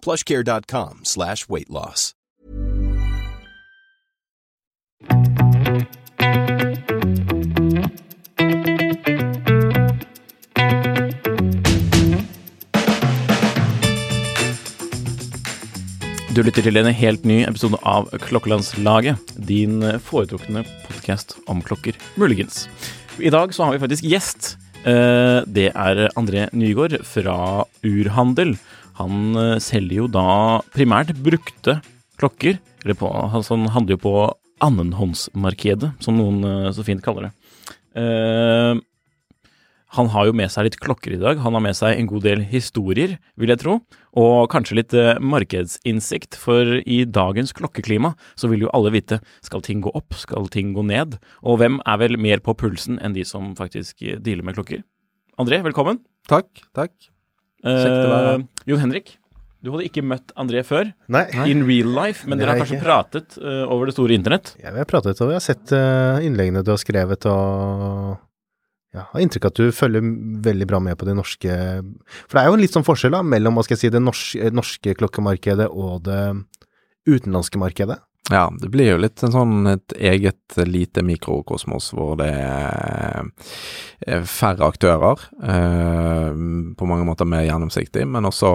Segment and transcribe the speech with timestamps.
[0.00, 2.14] plushcare.com slash weight loss.
[16.36, 22.66] Du lytter til en helt ny episode av Klokkelandslaget, din foretrukne podkast om klokker, muligens.
[23.18, 24.52] I dag så har vi faktisk gjest.
[24.84, 28.56] Eh, Det er André Nygaard fra Urhandel.
[28.98, 30.26] Han eh, selger jo da
[30.74, 31.78] primært brukte
[32.18, 32.58] klokker.
[32.84, 34.14] Eller på, altså han handler jo på
[34.64, 37.34] annenhåndsmarkedet, som noen eh, så fint kaller det.
[37.98, 38.78] Uh,
[39.96, 41.40] han har jo med seg litt klokker i dag.
[41.42, 43.78] Han har med seg en god del historier, vil jeg tro.
[44.20, 49.80] Og kanskje litt markedsinnsikt, for i dagens klokkeklima så vil jo alle vite skal ting
[49.82, 51.16] gå opp, skal ting gå ned?
[51.40, 54.84] Og hvem er vel mer på pulsen enn de som faktisk dealer med klokker?
[55.40, 56.04] André, velkommen.
[56.28, 56.92] Takk, takk.
[57.68, 59.16] Eh, Jon Henrik,
[59.64, 62.86] du hadde ikke møtt André før, Nei, in real life, men dere har kanskje ikke.
[62.86, 64.52] pratet uh, over det store internett?
[64.62, 68.14] Ja, vi har pratet og vi har sett uh, innleggene du har skrevet, og
[68.94, 70.12] ja, har inntrykk av at du følger
[70.46, 73.24] veldig bra med på det norske For det er jo en litt sånn forskjell da,
[73.26, 76.22] mellom hva skal jeg si, det norske, norske klokkemarkedet og det
[77.08, 77.98] utenlandske markedet.
[78.30, 83.30] Ja, det blir jo litt sånn et eget lite mikrokosmos hvor det er
[84.06, 86.30] er færre aktører, eh,
[86.78, 88.50] på mange måter mer gjennomsiktig, men også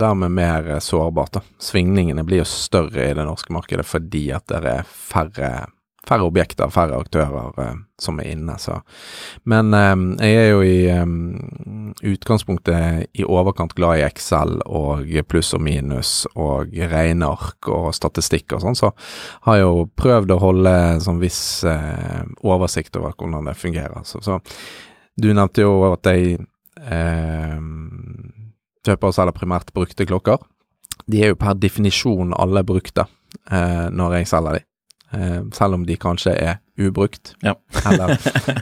[0.00, 1.40] dermed mer sårbart.
[1.58, 5.52] Svingningene blir jo større i det norske markedet fordi at det er færre,
[6.08, 8.56] færre objekter, færre aktører eh, som er inne.
[8.58, 8.78] Så.
[9.48, 9.94] Men eh,
[10.26, 16.14] jeg er jo i eh, utgangspunktet i overkant glad i Excel og pluss og minus
[16.34, 18.92] og regneark og statistikk og sånn, så
[19.46, 24.02] har jeg jo prøvd å holde sånn viss eh, oversikt over hvordan det fungerer.
[24.08, 24.40] Så, så
[25.20, 26.40] du nevnte jo at jeg
[26.82, 27.58] eh,
[28.82, 30.42] kjøper og selger primært brukte klokker.
[31.06, 33.06] De er jo per definisjon alle brukte
[33.50, 34.66] eh, når jeg selger de.
[35.12, 37.54] Eh, selv om de kanskje er ubrukt, Ja.
[37.90, 38.16] eller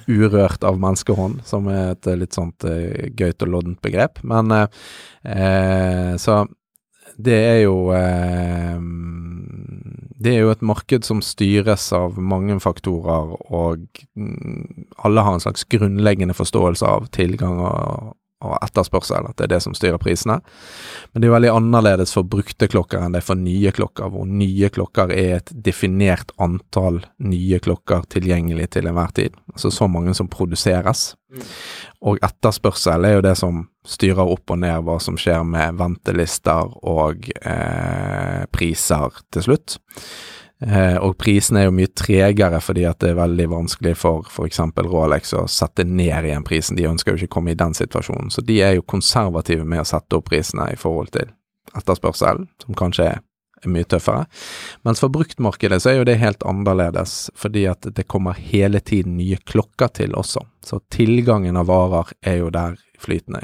[0.09, 4.19] urørt av menneskehånd, som er et eh, litt sånt eh, gøyt og loddent begrep.
[4.27, 6.43] Men eh, så
[7.21, 8.79] det er jo eh,
[10.21, 13.87] Det er jo et marked som styres av mange faktorer, og
[14.17, 19.53] mm, alle har en slags grunnleggende forståelse av tilgang og, og etterspørsel, at det er
[19.55, 20.39] det som styrer prisene.
[21.13, 24.11] Men det er jo veldig annerledes for brukte klokker enn det er for nye klokker,
[24.13, 29.37] hvor nye klokker er et definert antall nye klokker tilgjengelig til enhver tid.
[29.53, 31.11] Altså så mange som produseres.
[32.01, 36.75] Og etterspørsel er jo det som styrer opp og ned hva som skjer med ventelister
[36.89, 39.79] og eh, priser til slutt.
[40.67, 44.61] Eh, og prisene er jo mye tregere fordi at det er veldig vanskelig for f.eks.
[44.85, 46.77] Rolex å sette ned igjen prisen.
[46.77, 49.89] De ønsker jo ikke komme i den situasjonen, så de er jo konservative med å
[49.89, 51.33] sette opp prisene i forhold til
[51.77, 53.21] etterspørselen, som kanskje er
[53.69, 54.25] mye tøffere.
[54.85, 59.19] Mens for bruktmarkedet så er jo det helt annerledes, fordi at det kommer hele tiden
[59.21, 60.45] nye klokker til også.
[60.65, 63.43] Så tilgangen av varer er jo der flytende.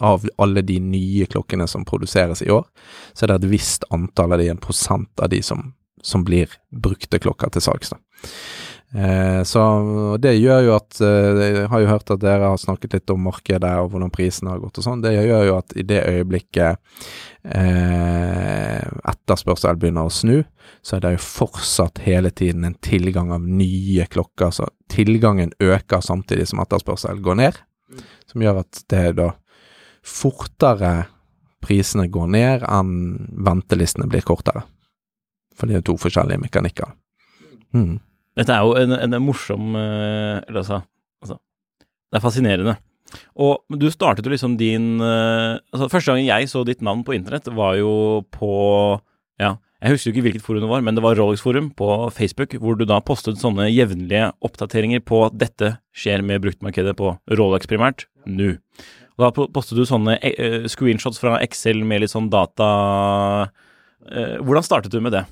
[0.00, 2.64] Av alle de nye klokkene som produseres i år,
[3.12, 5.72] så er det et visst antall av de, en prosent av de som,
[6.02, 7.94] som blir brukte klokker til salgs.
[8.94, 9.62] Eh, så
[10.16, 13.20] det gjør jo at eh, Jeg har jo hørt at dere har snakket litt om
[13.26, 15.02] markedet og hvordan prisene har gått og sånn.
[15.04, 16.80] Det gjør jo at i det øyeblikket
[17.44, 20.40] eh, etterspørsel begynner å snu,
[20.80, 24.54] så er det jo fortsatt hele tiden en tilgang av nye klokker.
[24.56, 27.60] Så tilgangen øker samtidig som etterspørsel går ned,
[28.30, 29.34] som gjør at det da
[30.08, 30.94] fortere
[31.64, 32.92] prisene går ned enn
[33.44, 34.64] ventelistene blir kortere.
[35.58, 36.92] For det er to forskjellige mekanikker.
[37.74, 37.98] Mm.
[38.38, 40.78] Dette er jo en, en morsom eh, Eller altså,
[41.20, 42.74] altså Det er fascinerende.
[43.40, 47.16] Og du startet jo liksom din eh, altså Første gangen jeg så ditt navn på
[47.16, 48.52] internett, var jo på
[49.40, 52.78] ja, Jeg husker ikke hvilket forum det var, men det var Rolex-forum på Facebook, hvor
[52.78, 58.08] du da postet sånne jevnlige oppdateringer på at dette skjer med bruktmarkedet på Rolex primært,
[58.26, 58.56] nå.
[59.18, 62.68] Og da postet du sånne eh, screenshots fra Excel med litt sånn data
[64.08, 65.24] hvordan startet du med det?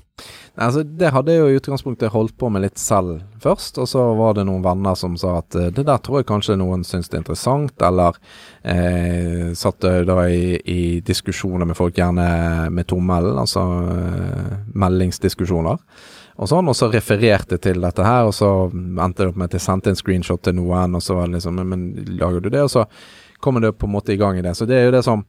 [0.57, 4.01] Altså, Det hadde jeg jo i utgangspunktet holdt på med litt selv først, og så
[4.17, 7.11] var det noen venner som sa at eh, det der tror jeg kanskje noen syns
[7.11, 8.17] det er interessant, eller
[8.65, 15.77] eh, satt da i, i, diskusjoner med folk, gjerne med tommelen, altså eh, meldingsdiskusjoner.
[16.37, 19.59] Og sånn, og så refererte til dette her, og så endte det opp med at
[19.59, 21.87] jeg sendte en screenshot til noen, og så var det liksom men
[22.17, 22.65] lager du det?
[22.65, 22.85] Og så
[23.41, 24.55] kommer det på en måte i gang i det.
[24.57, 25.25] Så det er jo det som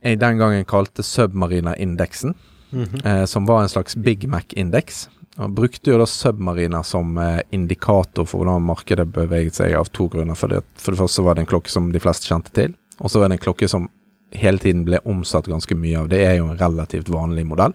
[0.00, 2.32] jeg den gangen kalte submarina-indeksen.
[2.72, 5.08] Eh, som var en slags Big Mac-indeks.
[5.40, 10.08] Og brukte jo da Submariner som eh, indikator for hvordan markedet beveget seg, av to
[10.12, 10.38] grunner.
[10.38, 13.12] For det, for det første var det en klokke som de fleste kjente til, og
[13.12, 13.88] så var det en klokke som
[14.36, 16.10] hele tiden ble omsatt ganske mye av.
[16.10, 17.74] Det er jo en relativt vanlig modell,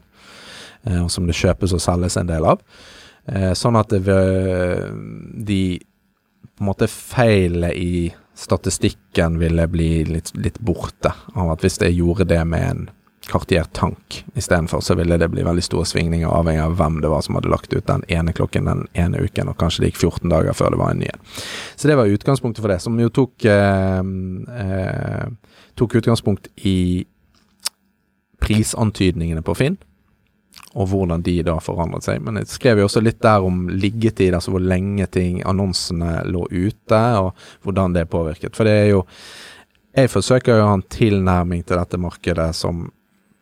[0.85, 2.63] eh, og som det kjøpes og selges en del av.
[3.57, 4.17] Sånn at det,
[5.47, 11.79] de på en måte feilene i statistikken ville bli litt, litt borte av at hvis
[11.81, 12.85] jeg gjorde det med en
[13.27, 17.23] Cartier Tank istedenfor, så ville det bli veldig store svingninger avhengig av hvem det var
[17.25, 20.29] som hadde lagt ut den ene klokken den ene uken, og kanskje det gikk 14
[20.29, 21.23] dager før det var en ny en.
[21.75, 24.03] Så det var utgangspunktet for det, som jo tok, eh,
[24.61, 27.05] eh, tok utgangspunkt i
[28.45, 29.77] prisantydningene på Finn,
[30.75, 32.21] og hvordan de da forandret seg.
[32.21, 36.45] Men jeg skrev jo også litt der om liggetid, altså hvor lenge ting, annonsene lå
[36.51, 37.33] ute, og
[37.65, 38.53] hvordan det påvirket.
[38.55, 39.05] For det er jo
[39.95, 42.81] Jeg forsøker jo å ha en tilnærming til dette markedet som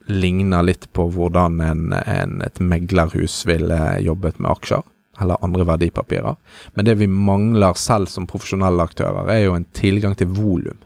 [0.05, 4.83] ligner litt på hvordan en, en, et meglerhus ville jobbet med aksjer
[5.21, 6.35] eller andre verdipapirer.
[6.73, 10.79] Men det vi mangler selv som profesjonelle aktører, er jo en tilgang til volum.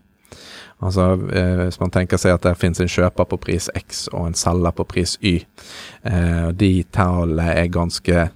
[0.83, 4.27] Altså eh, Hvis man tenker seg at det finnes en kjøper på pris X og
[4.27, 5.39] en selger på pris Y,
[6.05, 8.27] eh, de tallene er ganske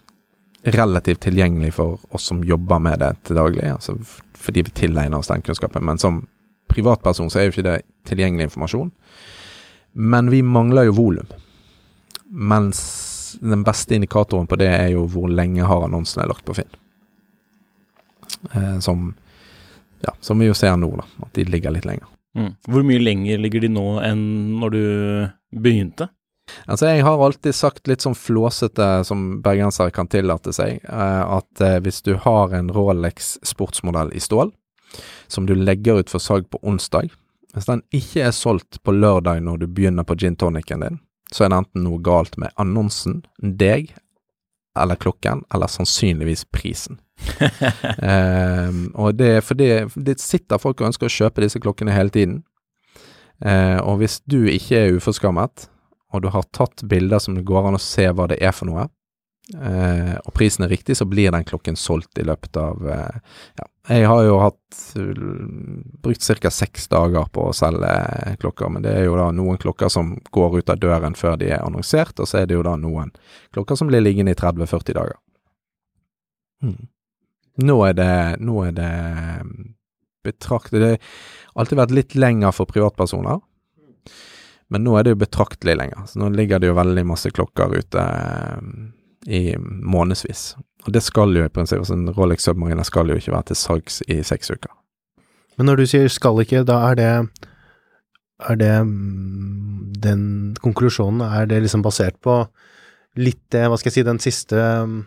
[0.62, 3.98] relativt tilgjengelig for oss som jobber med det til daglig, altså
[4.42, 5.86] fordi vi tilegner oss den kunnskapen.
[5.86, 6.24] Men som
[6.70, 7.78] privatperson så er jo ikke det
[8.10, 8.92] tilgjengelig informasjon.
[9.94, 11.28] Men vi mangler jo volum.
[12.32, 16.72] Mens den beste indikatoren på det er jo hvor lenge har annonsene lagt på Finn.
[18.54, 19.14] Eh, som,
[20.02, 21.06] ja, som vi jo ser nå, da.
[21.26, 22.08] At de ligger litt lenger.
[22.38, 22.54] Mm.
[22.68, 24.26] Hvor mye lenger ligger de nå enn
[24.62, 24.84] når du
[25.60, 26.08] begynte?
[26.66, 31.64] Altså, jeg har alltid sagt litt sånn flåsete som bergensere kan tillate seg, eh, at
[31.64, 34.52] eh, hvis du har en Rolex sportsmodell i stål,
[35.32, 37.12] som du legger ut for salg på onsdag,
[37.56, 41.00] hvis den ikke er solgt på lørdag når du begynner på gin tonicen din,
[41.32, 43.94] så er det enten noe galt med annonsen, deg,
[44.80, 47.00] eller klokken, eller sannsynligvis prisen.
[48.02, 52.14] um, og det er fordi det sitter folk og ønsker å kjøpe disse klokkene hele
[52.14, 52.42] tiden.
[53.44, 55.68] Uh, og hvis du ikke er uforskammet,
[56.12, 58.70] og du har tatt bilder som det går an å se hva det er for
[58.70, 58.88] noe,
[59.56, 63.20] eh, og prisen er riktig, så blir den klokken solgt i løpet av eh,
[63.60, 64.82] Ja, jeg har jo hatt
[66.06, 66.52] brukt ca.
[66.54, 67.92] seks dager på å selge
[68.40, 71.50] klokker, men det er jo da noen klokker som går ut av døren før de
[71.52, 73.12] er annonsert, og så er det jo da noen
[73.56, 75.18] klokker som blir liggende i 30-40 dager.
[76.62, 76.90] Hmm.
[77.62, 78.92] Nå er det Nå er det
[80.22, 83.42] betraktet Det har alltid vært litt lenger for privatpersoner.
[84.72, 86.06] Men nå er det jo betraktelig lenger.
[86.08, 88.04] Så nå ligger det jo veldig masse klokker ute
[89.28, 90.56] i månedsvis.
[90.88, 93.60] Og det skal jo i prinsippet, altså en Rolex Submariner skal jo ikke være til
[93.60, 94.72] salgs i seks uker.
[95.58, 97.12] Men når du sier skal ikke, da er det
[98.50, 100.22] er det mm, den
[100.62, 102.44] konklusjonen, er det liksom basert på
[103.22, 105.02] litt det, hva skal jeg si, den siste mm,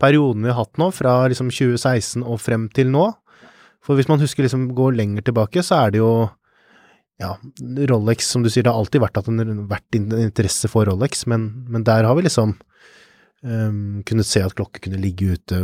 [0.00, 3.10] perioden vi har hatt nå, fra liksom 2016 og frem til nå?
[3.82, 6.12] For hvis man husker liksom går lenger tilbake, så er det jo
[7.20, 7.34] ja,
[7.90, 11.84] Rolex, som du sier, det har alltid vært, en, vært interesse for Rolex, men, men
[11.86, 12.56] der har vi liksom
[13.42, 15.62] um, kunne se at klokker kunne ligge ute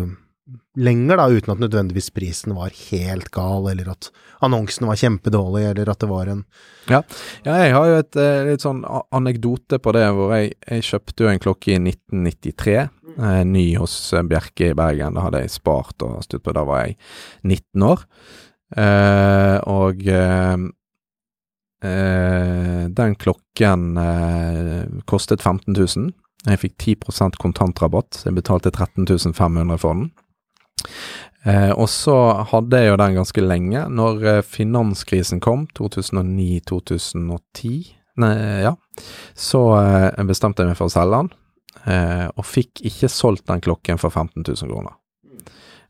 [0.79, 4.11] lenger, da, uten at nødvendigvis prisen var helt gal, eller at
[4.45, 6.45] annonsen var kjempedårlig, eller at det var en
[6.89, 7.03] Ja,
[7.45, 11.27] ja jeg har jo et eh, litt sånn anekdote på det, hvor jeg, jeg kjøpte
[11.27, 12.77] jo en klokke i 1993,
[13.17, 15.19] eh, ny hos eh, Bjerke i Bergen.
[15.19, 16.97] Da hadde jeg spart og stutt på, da var jeg
[17.45, 18.07] 19 år.
[18.79, 20.57] Eh, og eh,
[21.79, 23.83] den klokken
[25.07, 26.09] kostet 15 000.
[26.47, 30.11] Jeg fikk 10 kontantrabatt, jeg betalte 13 500 for den.
[31.47, 33.89] Eh, og så hadde jeg jo den ganske lenge.
[33.91, 37.75] Når eh, finanskrisen kom, 2009-2010,
[38.23, 38.33] nei,
[38.65, 38.75] ja,
[39.35, 41.31] så eh, bestemte jeg meg for å selge den,
[41.85, 44.95] eh, og fikk ikke solgt den klokken for 15 000 kroner.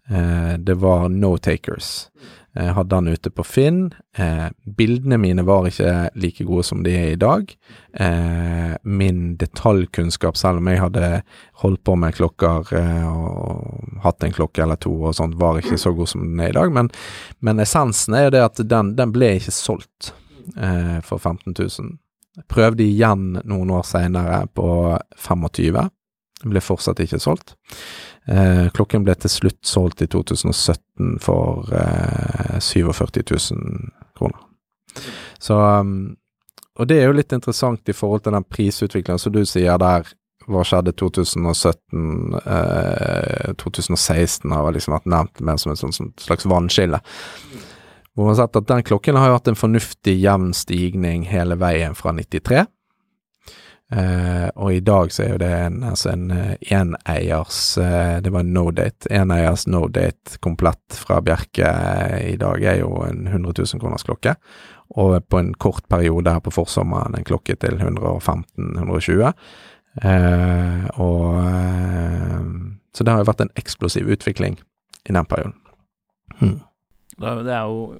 [0.08, 2.08] Eh, det var no takers.
[2.56, 3.80] Jeg hadde den ute på Finn.
[4.16, 7.52] Eh, bildene mine var ikke like gode som de er i dag.
[7.92, 11.10] Eh, min detaljkunnskap, selv om jeg hadde
[11.62, 15.78] holdt på med klokker eh, og hatt en klokke eller to og sånt, var ikke
[15.78, 16.72] så god som den er i dag.
[16.74, 16.90] Men,
[17.44, 20.12] men essensen er jo det at den, den ble ikke solgt
[20.56, 21.94] eh, for 15 000.
[22.48, 24.68] Prøvde igjen noen år seinere på
[25.18, 25.78] 25.
[26.48, 27.56] Ble fortsatt ikke solgt.
[28.28, 34.42] Eh, klokken ble til slutt solgt i 2017 for eh, 47 000 kroner.
[35.38, 36.16] Så um,
[36.78, 40.06] Og det er jo litt interessant i forhold til den prisutviklingen som du sier der.
[40.48, 42.36] Hva skjedde 2017?
[42.44, 47.00] Eh, 2016 har liksom vært nevnt mer som et slags vannskille.
[48.12, 51.58] Hvor man har sett at den klokken har jo hatt en fornuftig jevn stigning hele
[51.60, 52.64] veien fra 93.
[53.88, 56.26] Eh, og i dag så er jo det en, altså en
[56.60, 59.08] eneiers eh, Det var en no date.
[59.08, 61.70] Eneiers no date komplett fra Bjerke
[62.28, 64.36] i dag er jo en 100 000 kroners klokke.
[65.00, 69.32] Og på en kort periode her på forsommeren en klokke til 115-120.
[70.02, 72.44] Eh, og eh,
[72.94, 74.58] Så det har jo vært en eksplosiv utvikling
[75.08, 75.56] i den perioden.
[76.38, 76.60] Hmm.
[77.18, 77.94] Det er jo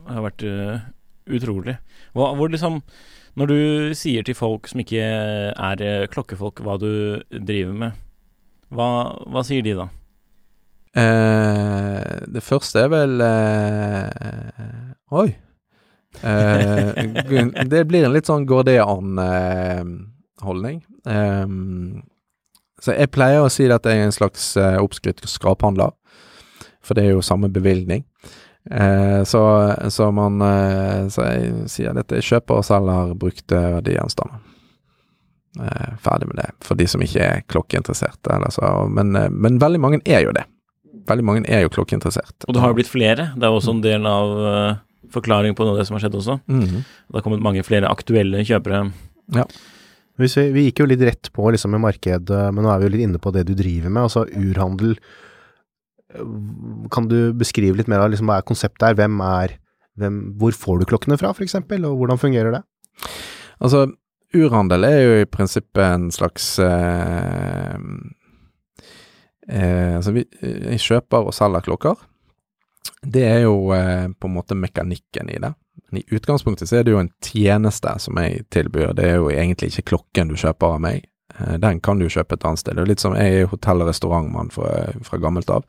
[0.00, 0.80] Det har vært uh,
[1.26, 1.76] utrolig.
[2.12, 2.82] Hvor, hvor liksom
[3.36, 7.90] Når du sier til folk som ikke er uh, klokkefolk, hva du driver med,
[8.74, 9.86] hva, hva sier de da?
[10.98, 13.22] Eh, det første er vel
[15.14, 15.30] Oi.
[17.70, 20.82] det blir en litt sånn Gordean-holdning.
[22.82, 25.94] så jeg pleier å si at jeg er en slags oppskrytt skraphandler
[26.84, 28.04] for det er jo samme bevilgning.
[28.68, 29.42] Eh, så,
[29.88, 34.42] så, man eh, Så jeg sier dette er kjøper og selger brukte verdigjenstander.
[35.58, 38.36] Eh, ferdig med det, for de som ikke er klokkeinteresserte.
[38.94, 40.44] Men, eh, men, veldig mange er jo det.
[41.10, 42.46] Veldig mange er jo klokkeinteressert.
[42.46, 43.32] Og det har jo blitt flere.
[43.34, 44.78] Det er også en del av uh,
[45.10, 46.36] forklaringen på noe av det som har skjedd også.
[46.46, 46.84] Mm -hmm.
[47.08, 48.92] Det har kommet mange flere aktuelle kjøpere.
[49.34, 49.44] Ja.
[50.18, 52.92] Vi, vi, gikk jo litt rett på liksom i markedet, men nå er vi jo
[52.92, 54.02] litt inne på det du driver med.
[54.02, 54.96] Altså urhandel
[56.90, 58.98] kan du beskrive litt mer av liksom, hva er konseptet her?
[58.98, 59.58] Hvem er
[60.00, 62.62] hvem, Hvor får du klokkene fra, f.eks., og hvordan fungerer det?
[63.60, 63.86] Altså,
[64.34, 67.74] urhandel er jo i prinsippet en slags eh,
[69.48, 72.06] eh, Altså, vi, vi, kjøper og selger klokker.
[73.04, 75.52] Det er jo eh, på en måte mekanikken i det.
[75.90, 78.94] Men i utgangspunktet så er det jo en tjeneste som jeg tilbyr.
[78.96, 81.09] Det er jo egentlig ikke klokken du kjøper av meg.
[81.38, 82.76] Eh, den kan du kjøpe et annet sted.
[82.76, 85.64] Det er litt som Jeg er hotell- og restaurantmann fra, fra, gammelt av.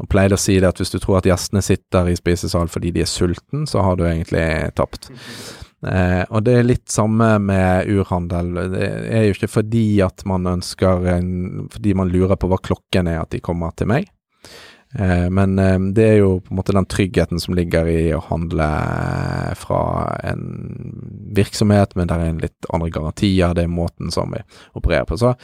[0.00, 2.92] Og pleide å si det at hvis du tror at gjestene sitter i spisesal fordi
[2.92, 5.10] de er sulten, så har du egentlig tapt.
[5.86, 8.54] Eh, og det er litt samme med urhandel.
[8.72, 13.08] Det er jo ikke fordi at man ønsker en, Fordi man lurer på hva klokken
[13.08, 14.08] er at de kommer til meg.
[14.94, 18.22] Eh, men eh, det er jo på en måte den tryggheten som ligger i å
[18.28, 18.68] handle
[19.58, 19.80] fra
[20.24, 20.44] en
[21.36, 23.56] virksomhet, men det er en litt andre garantier.
[23.56, 24.42] Det er måten som vi
[24.78, 25.18] opererer på.
[25.20, 25.34] Så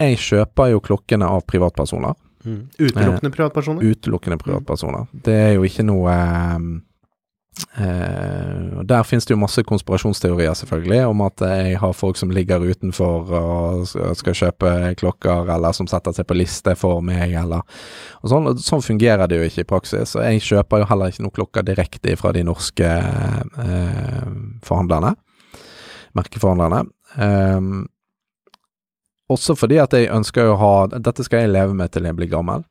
[0.00, 2.16] jeg kjøper jo klokkene av privatpersoner.
[2.44, 2.60] Mm.
[2.78, 3.84] Utelukkende privatpersoner?
[3.84, 5.10] Utelukkende privatpersoner.
[5.12, 6.14] Det er jo ikke noe
[8.80, 12.62] Og Der finnes det jo masse konspirasjonsteorier, selvfølgelig, om at jeg har folk som ligger
[12.62, 17.62] utenfor og skal kjøpe klokker, eller som setter seg på liste for meg, eller
[18.22, 18.50] og sånn.
[18.62, 20.16] Sånn fungerer det jo ikke i praksis.
[20.16, 24.26] Og jeg kjøper jo heller ikke noen klokker direkte fra de norske eh,
[24.66, 25.14] forhandlerne,
[26.18, 26.84] merkeforhandlerne.
[27.18, 27.72] Eh,
[29.30, 32.30] også fordi at jeg ønsker å ha Dette skal jeg leve med til jeg blir
[32.30, 32.64] gammel.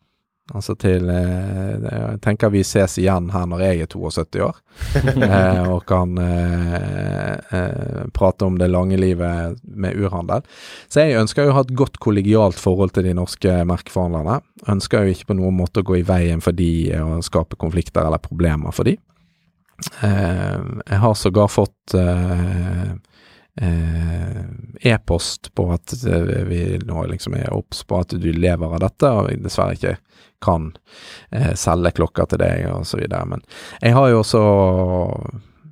[0.55, 4.59] Altså til eh, Jeg tenker vi ses igjen her når jeg er 72 år,
[5.27, 10.45] eh, og kan eh, prate om det lange livet med urhandel.
[10.89, 14.39] Så jeg ønsker jo å ha et godt kollegialt forhold til de norske merkeforhandlerne.
[14.73, 18.07] Ønsker jo ikke på noen måte å gå i veien for de og skape konflikter
[18.07, 18.97] eller problemer for de.
[20.01, 21.95] Jeg har sågar fått
[23.59, 25.91] e-post på at
[26.47, 29.97] vi nå liksom er obs på at du lever av dette, og vi dessverre ikke
[30.39, 30.71] kan
[31.31, 33.25] eh, selge klokker til deg, og så videre.
[33.27, 33.43] Men
[33.81, 34.43] jeg har jo også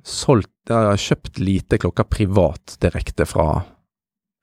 [0.08, 3.62] solgt Jeg har kjøpt lite klokker privat direkte fra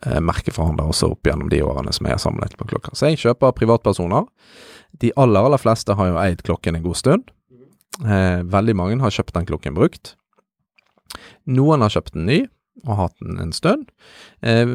[0.05, 2.95] eh, merkeforhandlere også opp gjennom de årene som jeg har samlet på klokker.
[2.97, 4.25] Så jeg kjøper privatpersoner.
[5.01, 7.29] De aller, aller fleste har jo eid klokken en god stund.
[8.01, 10.15] Eh, veldig mange har kjøpt den klokken brukt.
[11.45, 12.39] Noen har kjøpt den ny,
[12.83, 13.87] og hatt den en stund.
[14.41, 14.67] Eh,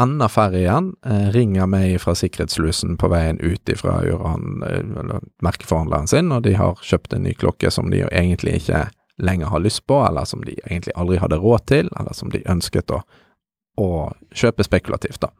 [0.00, 6.32] enda færre igjen eh, ringer meg fra sikkerhetslusen på veien ut fra eh, merkeforhandleren sin,
[6.34, 9.98] og de har kjøpt en ny klokke som de egentlig ikke lenger har lyst på,
[10.06, 13.02] eller som de egentlig aldri hadde råd til, eller som de ønsket å,
[13.78, 13.90] å
[14.34, 15.32] kjøpe spekulativt, da.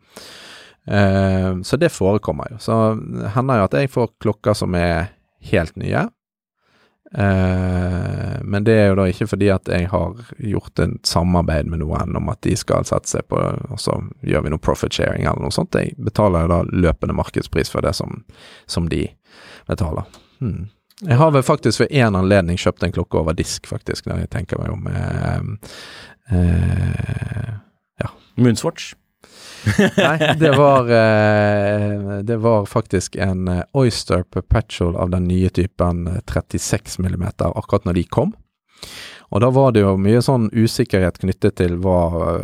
[0.88, 2.60] Eh, så det forekommer jo.
[2.62, 2.76] Så
[3.34, 5.12] hender jo at jeg får klokker som er
[5.50, 6.08] helt nye,
[7.14, 11.80] Eh, men det er jo da ikke fordi at jeg har gjort en samarbeid med
[11.80, 15.24] noen om at de skal sette seg på, og så gjør vi noe profit sharing
[15.24, 15.78] eller noe sånt.
[15.78, 18.22] Jeg betaler jo da løpende markedspris for det som,
[18.66, 19.06] som de
[19.70, 20.04] betaler.
[20.42, 20.68] Hmm.
[21.00, 24.32] Jeg har vel faktisk ved én anledning kjøpt en klokke over disk, faktisk, når jeg
[24.34, 24.88] tenker meg om.
[24.90, 25.42] Eh,
[26.34, 27.52] eh,
[28.02, 28.10] ja.
[28.36, 28.96] Moonswatch.
[29.96, 36.06] Nei, det var, eh, det var faktisk en eh, Oyster Perpetual av den nye typen
[36.06, 38.32] eh, 36 mm akkurat når de kom.
[39.28, 41.98] Og da var det jo mye sånn usikkerhet knyttet til hva,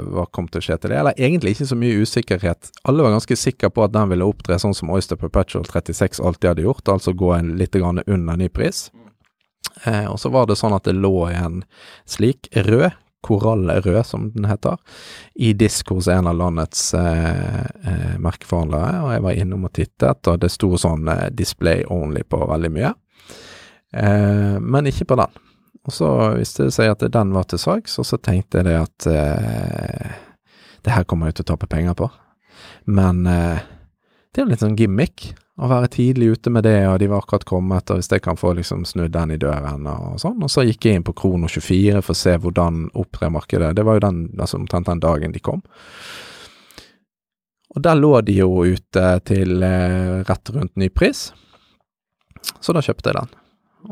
[0.04, 0.99] hva kom til å skje til det.
[1.00, 2.73] Eller egentlig ikke så mye usikkerhet.
[2.85, 6.50] Alle var ganske sikre på at den ville opptre sånn som Oyster Perpetual 36 alltid
[6.50, 8.90] hadde gjort, altså gå en litt under ny pris.
[9.85, 11.62] Eh, og så var det sånn at det lå en
[12.09, 12.92] slik rød
[13.25, 14.76] korallrød, som den heter,
[15.35, 19.00] i disk hos en av landets eh, eh, merkeforhandlere.
[19.04, 22.73] Og jeg var innom og tittet, og det sto sånn eh, display only på veldig
[22.75, 22.93] mye.
[23.95, 25.40] Eh, men ikke på den.
[25.85, 28.78] Og så viste det seg at den var til salgs, og så tenkte jeg det
[28.81, 30.12] at eh,
[30.85, 32.09] det her kommer jeg til å tape penger på.
[32.88, 33.64] Men eh,
[34.33, 37.23] det er jo litt sånn gimmick å være tidlig ute med det, og de var
[37.23, 40.43] akkurat kommet, og hvis jeg kan få liksom snudd den i døren og sånn.
[40.43, 43.71] Og så gikk jeg inn på Krono24 for å se hvordan opptrer markedet.
[43.79, 45.63] Det var jo den, altså omtrent den dagen de kom.
[47.75, 51.29] Og der lå de jo ute til eh, rett rundt ny pris,
[52.61, 53.41] så da kjøpte jeg den.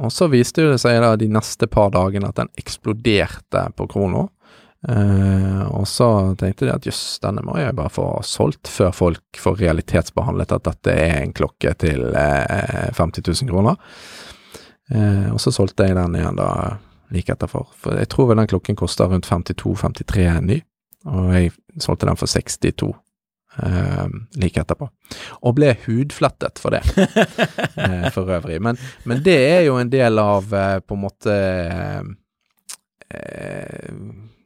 [0.02, 4.30] Og så viste det seg da de neste par dagene at den eksploderte på Krono.
[4.82, 9.38] Uh, og så tenkte de at jøss, denne må jeg bare få solgt før folk
[9.38, 13.78] får realitetsbehandlet at dette er en klokke til uh, 50 000 kroner.
[14.90, 16.48] Uh, og så solgte jeg den igjen da
[17.14, 17.68] like etterfor.
[17.78, 20.58] For jeg tror vel den klokken koster rundt 52-53 ny,
[21.06, 22.90] og jeg solgte den for 62
[24.40, 24.86] like etterpå.
[25.44, 26.80] Og ble hudflettet for det,
[28.14, 28.56] for øvrig.
[28.64, 31.36] Men, men, det er jo en del av på en måte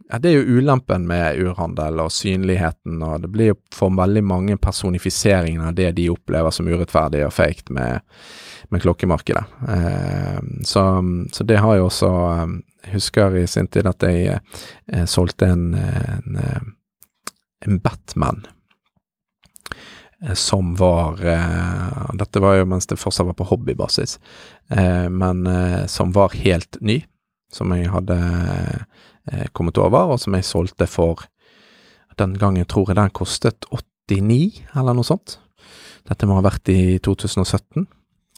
[0.08, 4.22] ja, Det er jo ulempen med urhandel og synligheten, og det blir jo for veldig
[4.24, 8.04] mange personifiseringen av det de opplever som urettferdig og fake med,
[8.70, 9.44] med klokkemarkedet.
[9.68, 10.84] Eh, så,
[11.32, 12.12] så, det har jo også
[12.86, 14.38] Jeg eh, husker i sin tid at jeg
[14.92, 16.68] eh, solgte en, en, eh,
[17.66, 18.44] en Batman
[20.22, 21.18] eh, som var
[22.14, 24.18] Dette var jo mens det fortsatt var på hobbybasis,
[25.10, 25.44] men
[25.88, 27.02] som var helt ny.
[27.52, 28.16] Som jeg hadde
[29.52, 31.26] kommet over, og som jeg solgte for
[32.16, 35.34] Den gangen tror jeg den kostet 89, eller noe sånt.
[36.08, 37.84] Dette må ha vært i 2017.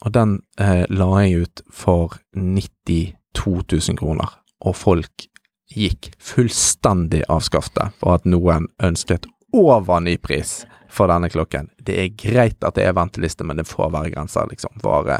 [0.05, 4.31] Og den eh, la jeg ut for 92 000 kroner,
[4.63, 5.27] og folk
[5.69, 11.69] gikk fullstendig av skaftet for at noen ønsket over ny pris for denne klokken.
[11.77, 15.11] Det er greit at det er venteliste, men det får være grenser, liksom, var,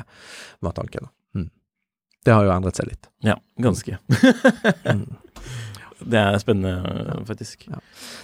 [0.63, 1.11] var tanken.
[2.19, 2.25] Mm.
[2.25, 3.09] Det har jo endret seg litt.
[3.23, 3.97] Ja, ganske.
[4.83, 5.05] mm.
[5.99, 7.67] Det er spennende, faktisk.
[7.67, 7.81] Ja.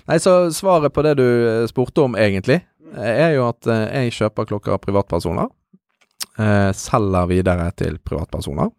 [0.08, 2.62] Nei, så svaret på det du eh, spurte om, egentlig,
[2.96, 5.52] er jo at eh, jeg kjøper klokker av privatpersoner.
[6.40, 8.72] Eh, selger videre til privatpersoner.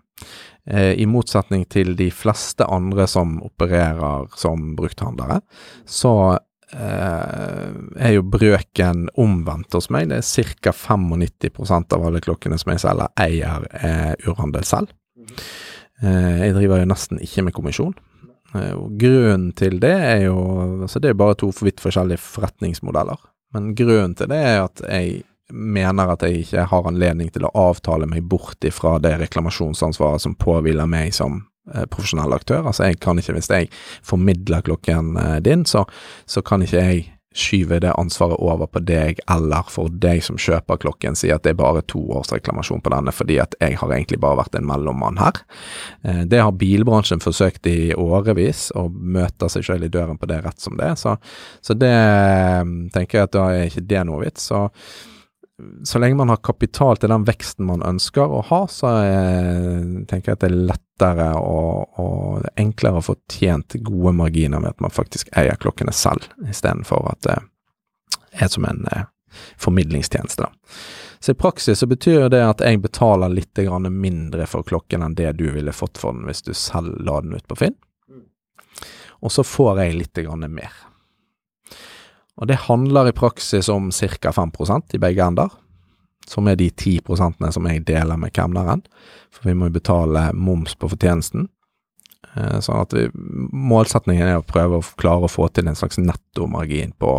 [0.67, 5.41] Eh, I motsetning til de fleste andre som opererer som brukthandlere,
[5.85, 6.15] så
[6.73, 10.11] eh, er jo brøken omvendt hos meg.
[10.11, 10.73] Det er ca.
[10.73, 14.95] 95% av alle klokkene som jeg selger, eier eh, urhandel selv.
[15.97, 17.95] Jeg driver jo nesten ikke med kommisjon.
[18.55, 20.37] Eh, og grunnen til det er jo
[20.83, 23.19] Altså, det er bare to vidt forskjellige forretningsmodeller.
[23.55, 27.53] Men grunnen til det er at jeg mener at jeg ikke har anledning til å
[27.55, 32.67] avtale meg bort ifra det reklamasjonsansvaret som påhviler meg som eh, profesjonell aktør.
[32.67, 33.71] Altså, jeg kan ikke, hvis jeg
[34.03, 35.85] formidler klokken eh, din, så,
[36.27, 37.05] så kan ikke jeg
[37.37, 41.55] skyver det ansvaret over på deg, eller for deg som kjøper klokken, sier at det
[41.55, 44.69] er bare to års reklamasjon på denne, fordi at jeg har egentlig bare vært en
[44.69, 45.43] mellommann her.
[46.03, 50.43] Eh, det har bilbransjen forsøkt i årevis, og møter seg selv i døren på det
[50.47, 50.95] rett som det.
[51.01, 51.17] Så,
[51.65, 54.49] så det eh, tenker jeg at da er ikke det noe vits.
[54.51, 54.67] Så
[55.85, 60.33] så lenge man har kapital til den veksten man ønsker å ha, så jeg, tenker
[60.33, 64.61] jeg at det er lettere og, og det er enklere å få tjent gode marginer
[64.61, 67.39] ved at man faktisk eier klokkene selv, istedenfor at det
[68.37, 69.09] er som en eh,
[69.57, 70.51] formidlingstjeneste.
[71.25, 73.57] Så i praksis så betyr det at jeg betaler litt
[73.91, 77.33] mindre for klokken enn det du ville fått for den hvis du selv la den
[77.33, 77.79] ut på Finn.
[79.25, 80.21] Og så får jeg litt
[80.53, 80.73] mer.
[82.37, 84.33] Og det handler i praksis om ca.
[84.33, 85.53] 5% i begge ender,
[86.29, 88.83] som er de 10% som jeg deler med kemneren,
[89.33, 91.49] for vi må jo betale moms på fortjenesten.
[92.37, 96.01] Eh, sånn at vi, målsetningen er å prøve å klare å få til en slags
[96.03, 97.13] nettomargin på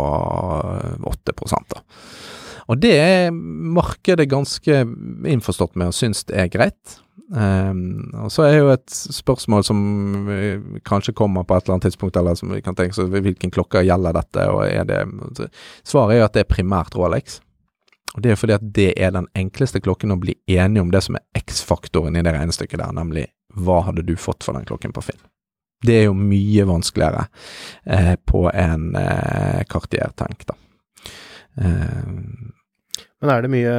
[1.10, 1.34] 8
[1.72, 1.82] da.
[2.68, 6.98] Og det er markedet ganske innforstått med og syns det er greit.
[7.28, 9.80] Um, og så er jo et spørsmål som
[10.88, 13.84] kanskje kommer på et eller annet tidspunkt, eller som vi kan tenke oss, hvilken klokke
[13.84, 15.02] gjelder dette, og er det
[15.84, 17.40] Svaret er jo at det er primært Rolex.
[18.16, 21.02] Og det er fordi at det er den enkleste klokken å bli enige om det
[21.04, 23.26] som er X-faktoren i det regnestykket der, nemlig
[23.58, 25.20] hva hadde du fått for den klokken på Finn?
[25.84, 27.28] Det er jo mye vanskeligere
[27.86, 30.56] eh, på en eh, Cartier-tenk, da.
[31.60, 32.08] Eh,
[33.20, 33.76] Men er det mye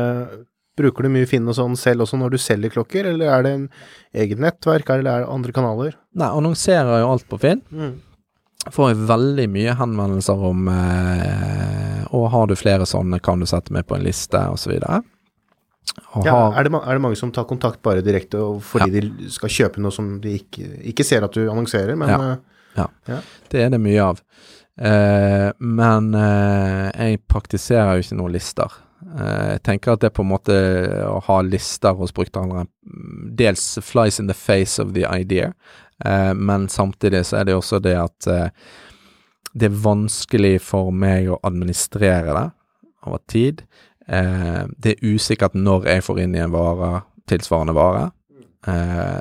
[0.80, 3.52] Bruker du mye Finn og sånn selv også når du selger klokker, eller er det
[3.58, 3.66] en
[4.16, 5.98] eget nettverk, eller er det andre kanaler?
[6.16, 7.62] nei, annonserer jo alt på Finn.
[7.72, 7.98] Mm.
[8.76, 13.72] Får jeg veldig mye henvendelser om eh, Og har du flere sånne, kan du sette
[13.76, 14.74] meg på en liste, osv.
[16.26, 19.82] Ja, er, det, er det mange som tar kontakt bare direkte fordi de skal kjøpe
[19.82, 22.10] noe som de ikke, ikke ser at du annonserer, men
[22.78, 22.88] Ja.
[23.08, 24.20] eh, Det er det mye av.
[24.80, 28.70] Eh, men eh, jeg praktiserer jo ikke noen lister.
[29.00, 30.56] Eh, jeg tenker at det på en måte
[31.08, 35.54] å ha lister hos brukthandlere mm, dels flies in the face of the idea,
[36.06, 38.50] eh, men samtidig så er det også det at eh,
[39.54, 42.48] det er vanskelig for meg å administrere det
[43.08, 43.64] over tid.
[44.10, 48.04] Det er usikkert når jeg får inn i en vare, tilsvarende vare.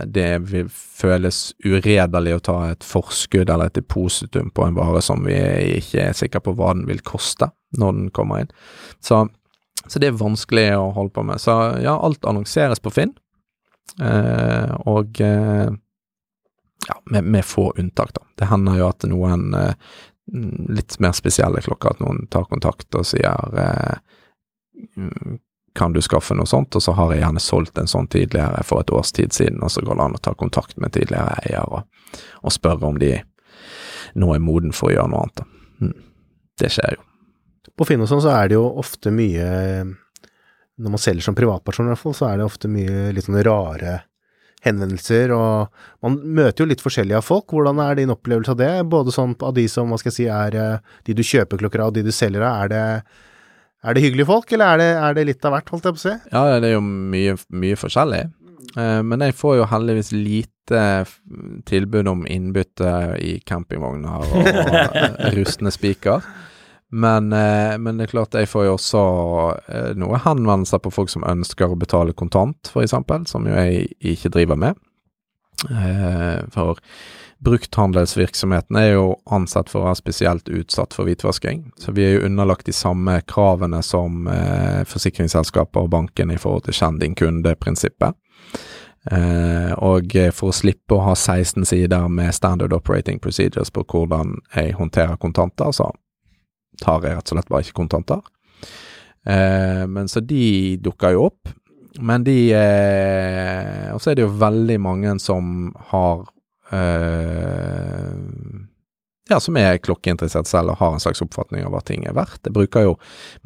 [0.05, 5.25] Det vil føles uredelig å ta et forskudd eller et depositum på en vare som
[5.25, 5.37] vi
[5.81, 8.53] ikke er sikre på hva den vil koste når den kommer inn.
[9.01, 9.25] Så,
[9.89, 11.41] så det er vanskelig å holde på med.
[11.41, 13.15] Så ja, alt annonseres på Finn,
[14.03, 15.69] eh, og eh,
[16.89, 18.25] ja, med, med få unntak, da.
[18.39, 19.75] Det hender jo at noen eh,
[20.69, 25.37] litt mer spesielle klokker, at noen tar kontakt og sier eh,
[25.79, 28.83] kan du skaffe noe sånt, og så har jeg gjerne solgt en sånn tidligere for
[28.83, 31.67] et års tid siden, og så går det an å ta kontakt med tidligere eier
[31.71, 31.85] og,
[32.43, 33.13] og spørre om de
[34.19, 35.43] nå er moden for å gjøre noe annet.
[35.43, 35.87] da.
[35.87, 35.95] Mm.
[36.59, 37.08] Det skjer jo.
[37.79, 39.49] På Finn og sånn så er det jo ofte mye
[39.87, 43.43] Når man selger som privatperson i hvert fall, så er det ofte mye litt sånne
[43.47, 44.01] rare
[44.65, 47.53] henvendelser, og man møter jo litt forskjellig av folk.
[47.55, 48.71] Hvordan er din opplevelse av det?
[48.91, 51.85] Både sånn av de som, hva skal jeg si, er eh, de du kjøper klokker
[51.85, 52.65] av, og de du selger av.
[52.65, 52.83] Er det,
[53.87, 56.03] er det hyggelige folk, eller er det, er det litt av hvert, holdt jeg på
[56.03, 56.17] å si?
[56.35, 58.25] Ja, det er jo mye, mye forskjellig.
[58.75, 60.83] Eh, men jeg får jo heldigvis lite
[61.69, 62.91] tilbud om innbytte
[63.25, 66.27] i campingvogner og rustne spiker.
[66.91, 69.05] Men, eh, men det er klart jeg får jo også
[69.69, 74.33] eh, noe henvendelser på folk som ønsker å betale kontant, eksempel, som jo jeg ikke
[74.33, 74.81] driver med.
[75.69, 76.81] Eh, For
[77.45, 82.25] brukthandelsvirksomheten er jo ansett for å være spesielt utsatt for hvitvasking, så vi er jo
[82.27, 84.27] underlagt de samme kravene som
[84.91, 88.19] forsikringsselskaper og banken i forhold til kjenn din kunde-prinsippet.
[89.09, 94.35] Uh, og for å slippe å ha 16 sider med standard operating procedures på hvordan
[94.57, 95.93] jeg håndterer kontanter, så
[96.83, 98.23] tar jeg rett og slett bare ikke kontanter.
[99.29, 101.55] Eh, men så de dukker jo opp.
[101.99, 106.21] Men de eh, Og så er det jo veldig mange som har
[106.71, 108.13] eh,
[109.29, 112.45] Ja, som er klokkeinteressert selv og har en slags oppfatning av hva ting er verdt.
[112.47, 112.95] Jeg bruker jo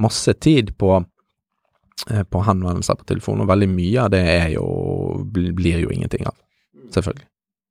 [0.02, 4.66] masse tid på eh, på henvendelser på telefon, og veldig mye av det er jo,
[5.32, 6.36] blir jo ingenting av.
[6.94, 7.26] Selvfølgelig.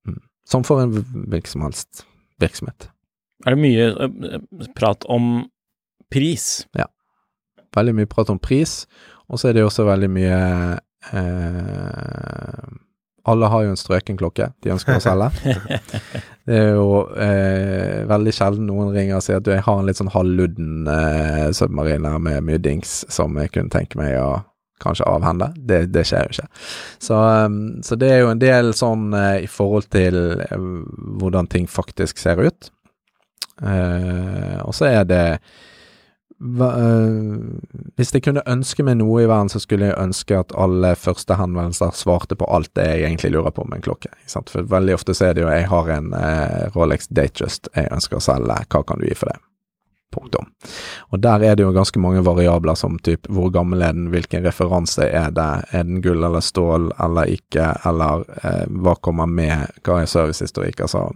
[0.09, 0.19] Mm.
[0.49, 2.03] Som for en hvilken som helst
[2.41, 2.89] virksomhet.
[3.45, 4.41] Er det mye eh,
[4.77, 5.45] prat om
[6.11, 6.67] pris?
[6.77, 6.87] Ja.
[7.75, 8.85] Veldig mye prat om pris,
[9.31, 10.39] og så er det jo også veldig mye
[11.15, 12.71] eh,
[13.31, 15.31] Alle har jo en strøken klokke de ønsker å selge.
[16.49, 19.85] Det er jo eh, veldig sjelden noen ringer og sier at du, jeg har en
[19.87, 24.41] litt sånn halvludden eh, submariner med mye dings som jeg kunne tenke meg å
[24.81, 25.51] kanskje avhende.
[25.55, 26.47] Det, det skjer jo ikke.
[26.97, 30.69] Så, um, så det er jo en del sånn eh, i forhold til eh,
[31.21, 32.71] hvordan ting faktisk ser ut.
[33.61, 35.25] Eh, og så er det
[36.41, 37.39] hva, øh,
[37.95, 41.37] Hvis jeg kunne ønske meg noe i verden, så skulle jeg ønske at alle første
[41.37, 44.09] henvendelser svarte på alt det jeg egentlig lurer på med en klokke.
[44.49, 48.17] For veldig ofte så er det jo jeg har en eh, Rolex Datejust jeg ønsker
[48.17, 49.37] å selge, hva kan du gi for det?
[50.11, 50.49] Punktum.
[51.15, 54.43] Og der er det jo ganske mange variabler som typ hvor gammel er den, hvilken
[54.43, 59.77] referanse er det, er den gull eller stål eller ikke, eller eh, hva kommer med,
[59.85, 61.11] hva er servicehistorikk, altså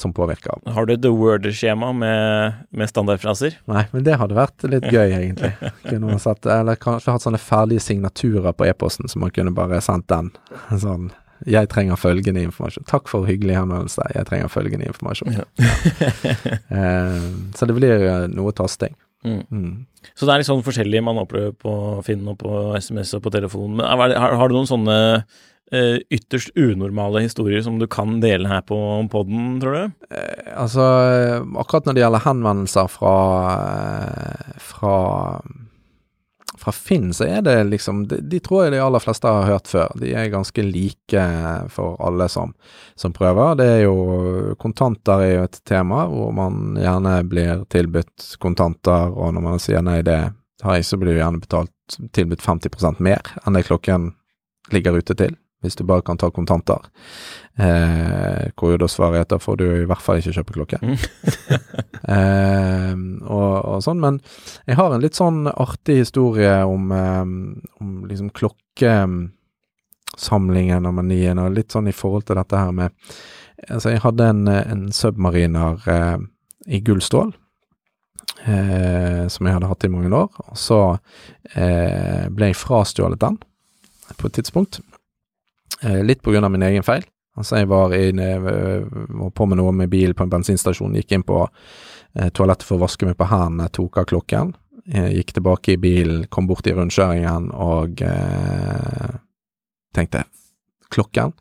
[0.00, 0.60] som påvirker.
[0.74, 3.58] Har du The Word-skjema med, med standardfraser?
[3.70, 5.52] Nei, men det hadde vært litt gøy, egentlig.
[6.22, 10.32] Satt, eller kanskje hatt sånne ferdige signaturer på e-posten, så man kunne bare sendt den.
[10.84, 11.10] Sånn
[11.46, 12.86] 'Jeg trenger følgende informasjon'.
[12.90, 14.02] Takk for hyggelig henvendelse.
[14.10, 15.36] Jeg trenger følgende informasjon.
[16.80, 18.96] eh, så det blir eh, noe tasting.
[19.22, 19.44] Mm.
[19.50, 19.86] Mm.
[20.14, 21.72] Så det er litt sånn forskjellig man opplever på
[22.06, 23.78] Finn og på SMS og på telefon.
[23.78, 24.98] Men har, har du noen sånne
[25.72, 28.78] eh, ytterst unormale historier som du kan dele her på
[29.12, 29.96] podden, tror du?
[30.10, 30.82] Eh, altså,
[31.58, 33.16] akkurat når det gjelder henvendelser fra,
[33.62, 34.98] eh, fra
[36.58, 39.68] fra Finn så er det liksom de, de, tror jeg de aller fleste har hørt
[39.70, 39.92] før.
[40.00, 41.24] De er ganske like
[41.70, 42.54] for alle som,
[42.98, 43.54] som prøver.
[43.60, 49.36] Det er jo Kontanter er jo et tema hvor man gjerne blir tilbudt kontanter, og
[49.36, 50.18] når man sier nei, det
[50.64, 54.12] har jeg, så blir du gjerne betalt tilbudt 50% mer enn det klokken
[54.74, 56.78] ligger ute til hvis du bare kan ta kontanter.
[57.58, 60.78] Eh, hvor jo da svaret er da får du i hvert fall ikke kjøpe klokke.
[60.82, 60.98] Mm.
[62.14, 62.94] eh,
[63.26, 64.14] og, og, sånn, men
[64.68, 67.26] jeg har en litt sånn artig historie om, eh,
[67.82, 72.92] om liksom klokkesamlingen og manien, og litt sånn i forhold til dette her med
[73.68, 76.18] Altså, jeg hadde en, en submariner eh,
[76.70, 77.34] i gullstål.
[78.46, 80.78] Eh, som jeg hadde hatt i mange år, og så
[81.58, 83.38] eh, ble jeg frastjålet den
[84.14, 84.78] på et tidspunkt.
[85.82, 87.04] Eh, litt på grunn av min egen feil.
[87.38, 91.26] Altså, jeg var, inne, var på med noe med bil på en bensinstasjon, gikk inn
[91.26, 94.56] på eh, toalettet for å vaske meg på hendene, tok av klokken,
[94.88, 99.18] Jeg gikk tilbake i bilen, kom bort i rundkjøringen og eh,
[99.94, 100.22] tenkte
[100.88, 101.34] klokken,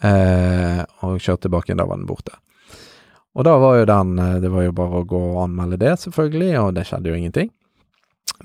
[0.00, 2.38] eh, og kjørte tilbake, da var den borte.
[3.34, 5.96] Og da var jo den, eh, det var jo bare å gå og anmelde det,
[6.04, 7.50] selvfølgelig, og det skjedde jo ingenting.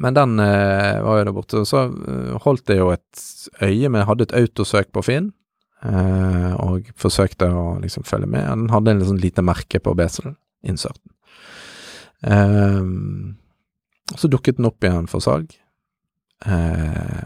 [0.03, 1.61] Men den eh, var jo der borte.
[1.63, 3.25] Og så eh, holdt jeg jo et
[3.65, 5.31] øye med Hadde et autosøk på Finn,
[5.85, 8.45] eh, og forsøkte å liksom følge med.
[8.47, 11.13] Den hadde en sånn lite merke på besel-inserten.
[12.27, 12.83] Eh,
[14.15, 15.51] så dukket den opp igjen for salg.
[16.45, 17.25] Eh,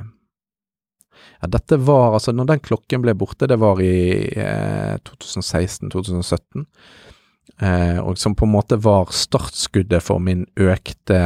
[1.41, 4.31] ja, dette var altså Når den klokken ble borte, det var i
[5.09, 6.65] 2016-2017 eh,
[7.61, 11.19] og som på en måte var startskuddet for min økte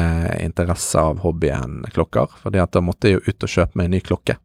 [0.43, 2.34] interesse av hobbyen klokker.
[2.41, 4.36] Fordi at da måtte jeg jo ut og kjøpe meg en ny klokke.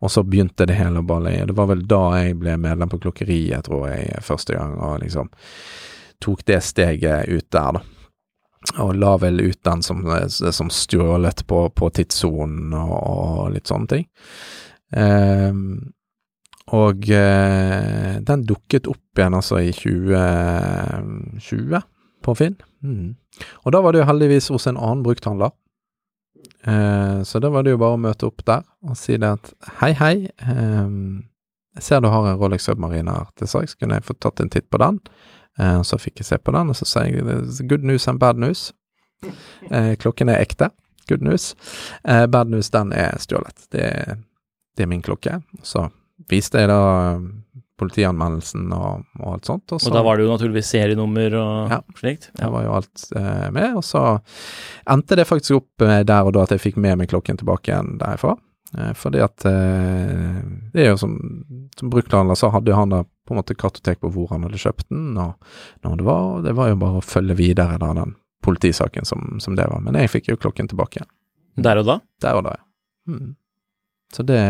[0.00, 1.44] Og så begynte det hele å balle i.
[1.46, 5.28] Det var vel da jeg ble medlem på Klokkeriet, tror jeg, første gang, og liksom
[6.20, 7.84] tok det steget ut der, da.
[8.84, 13.88] Og la vel ut den som, som stjålet på, på tidssonen og, og, litt sånne
[13.88, 14.04] ting.
[14.92, 15.62] Um,
[16.76, 21.80] og eh, den dukket opp igjen altså i 2020
[22.24, 22.56] på Finn.
[22.84, 23.08] Mm.
[23.64, 25.50] Og da var det jo heldigvis hos en annen brukthandler.
[26.64, 29.46] Eh, så da var det jo bare å møte opp der og si det at
[29.80, 30.88] hei, hei, eh,
[31.78, 34.68] jeg ser du har en Rolex Submariner til salgs, kunne jeg få tatt en titt
[34.70, 34.96] på den?
[35.58, 38.36] Eh, så fikk jeg se på den, og så sier jeg good news and bad
[38.40, 38.70] news.
[39.70, 40.70] Eh, klokken er ekte.
[41.08, 41.54] Good news.
[42.04, 43.66] Eh, bad news, den er stjålet.
[43.72, 43.86] Det,
[44.76, 45.40] det er min klokke.
[45.62, 45.88] Så
[46.28, 46.82] viste jeg da
[47.16, 47.28] um,
[47.80, 49.64] politianmeldelsen og, og alt sånt.
[49.72, 52.28] Og, så, og, da var det jo naturligvis serienummer og ja, slikt?
[52.34, 53.78] Ja, det var jo alt eh, med.
[53.80, 54.04] Og så
[54.90, 57.72] endte det faktisk opp eh, der og da at jeg fikk med meg klokken tilbake
[57.72, 58.36] igjen derfra.
[58.78, 60.42] Eh, fordi at eh,
[60.74, 61.16] det er jo som,
[61.78, 64.88] som brukthandler så hadde han da på en måte kartotek på hvor han hadde kjøpt
[64.90, 66.24] den, og når det var.
[66.34, 69.82] Og det var jo bare å følge videre da den politisaken som, som det var.
[69.84, 71.12] Men jeg fikk jo klokken tilbake igjen.
[71.60, 72.00] Der og da?
[72.24, 72.66] Der og da, ja.
[73.10, 73.34] Mm.
[74.12, 74.40] Så det,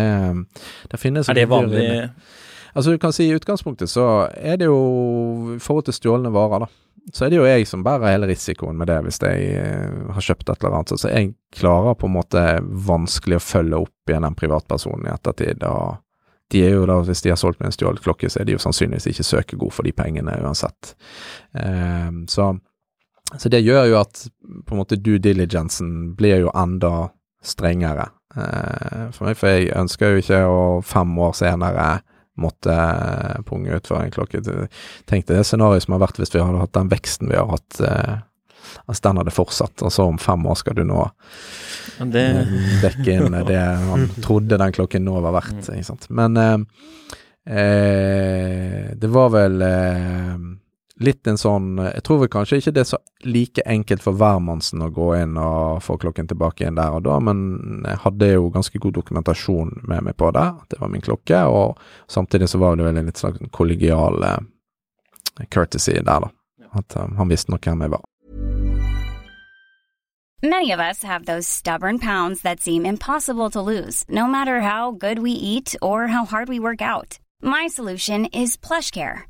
[0.91, 2.11] det finnes Er det vanlig?
[2.73, 6.65] Altså du kan si i utgangspunktet så er det jo i forhold til stjålne varer,
[6.65, 6.69] da.
[7.17, 10.27] Så er det jo jeg som bærer hele risikoen med det hvis jeg uh, har
[10.27, 11.01] kjøpt et eller annet.
[11.01, 12.45] Så jeg klarer på en måte
[12.87, 15.65] vanskelig å følge opp igjen den privatpersonen i ettertid.
[15.67, 15.99] og
[16.51, 18.55] de er jo da, Hvis de har solgt med en stjålet klokke, så er de
[18.55, 20.95] jo sannsynligvis ikke søkegode for de pengene uansett.
[21.57, 22.53] Uh, så,
[23.35, 24.27] så det gjør jo at
[24.67, 27.09] på en måte due diligencen blir jo enda
[27.43, 31.89] strengere Eh, for meg, for jeg ønsker jo ikke å fem år senere
[32.41, 32.75] måtte
[33.49, 34.41] punge ut for en klokke.
[35.11, 37.49] Tenk deg det scenarioet som har vært hvis vi hadde hatt den veksten vi har
[37.51, 37.81] hatt.
[37.85, 38.15] Eh,
[38.87, 41.03] altså den hadde fortsatt, og så om fem år skal du nå
[42.01, 42.25] det...
[42.25, 45.69] Eh, dekke inn det han trodde den klokken nå var verdt.
[45.69, 46.07] Mm.
[46.21, 46.57] Men eh,
[48.97, 50.37] det var vel eh,
[51.01, 54.85] litt en sånn Jeg tror vel kanskje ikke det er så like enkelt for hvermannsen
[54.85, 57.41] å gå inn og få klokken tilbake igjen der og da, men
[57.87, 61.81] jeg hadde jo ganske god dokumentasjon med meg på det, det var min klokke, og
[62.11, 64.39] samtidig så var det vel en litt slags kollegial eh,
[65.49, 66.31] courtesy der, da.
[66.77, 68.05] At um, han visste nok hvem jeg var.
[70.43, 74.93] Many of us have those stubborn pounds that seem impossible to lose, no matter how
[74.93, 77.19] good we eat or how hard we work out.
[77.43, 79.30] My solution is PlushCare.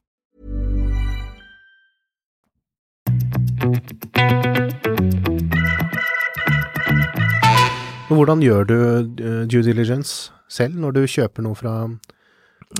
[8.11, 8.77] Hvordan gjør du
[9.21, 11.75] eh, due diligence selv når du kjøper noe fra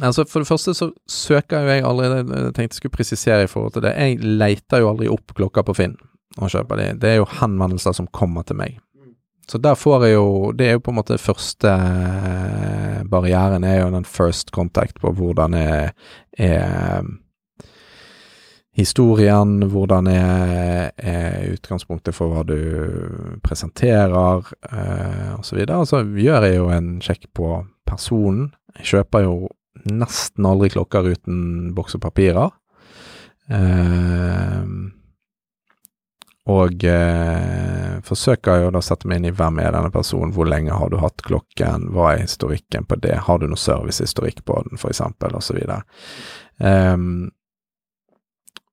[0.02, 3.50] Altså For det første så søker jo jeg aldri Jeg tenkte jeg skulle presisere i
[3.52, 3.92] forhold til det.
[3.94, 5.98] Jeg leter jo aldri opp klokka på Finn
[6.40, 6.86] og kjøper de.
[6.96, 8.78] Det er jo henvendelser som kommer til meg.
[9.52, 13.82] Så der får jeg jo Det er jo på en måte første eh, barrieren, er
[13.82, 15.92] jo den first contact på hvordan er,
[16.40, 17.04] er
[18.78, 22.58] historien, hvordan er, er utgangspunktet for hva du
[23.44, 25.60] presenterer, eh, osv.
[25.66, 27.52] Og, og så gjør jeg jo en sjekk på
[27.88, 28.54] personen.
[28.80, 29.36] Jeg kjøper jo
[29.92, 32.56] nesten aldri klokker uten boks og papirer.
[33.52, 34.64] Eh,
[36.52, 40.48] og eh, forsøker jo da å sette meg inn i hvem er denne personen, hvor
[40.50, 44.58] lenge har du hatt klokken, hva er historikken på det, har du noe servicehistorikk på
[44.66, 45.84] den, for eksempel, og så videre.
[46.58, 47.30] Um,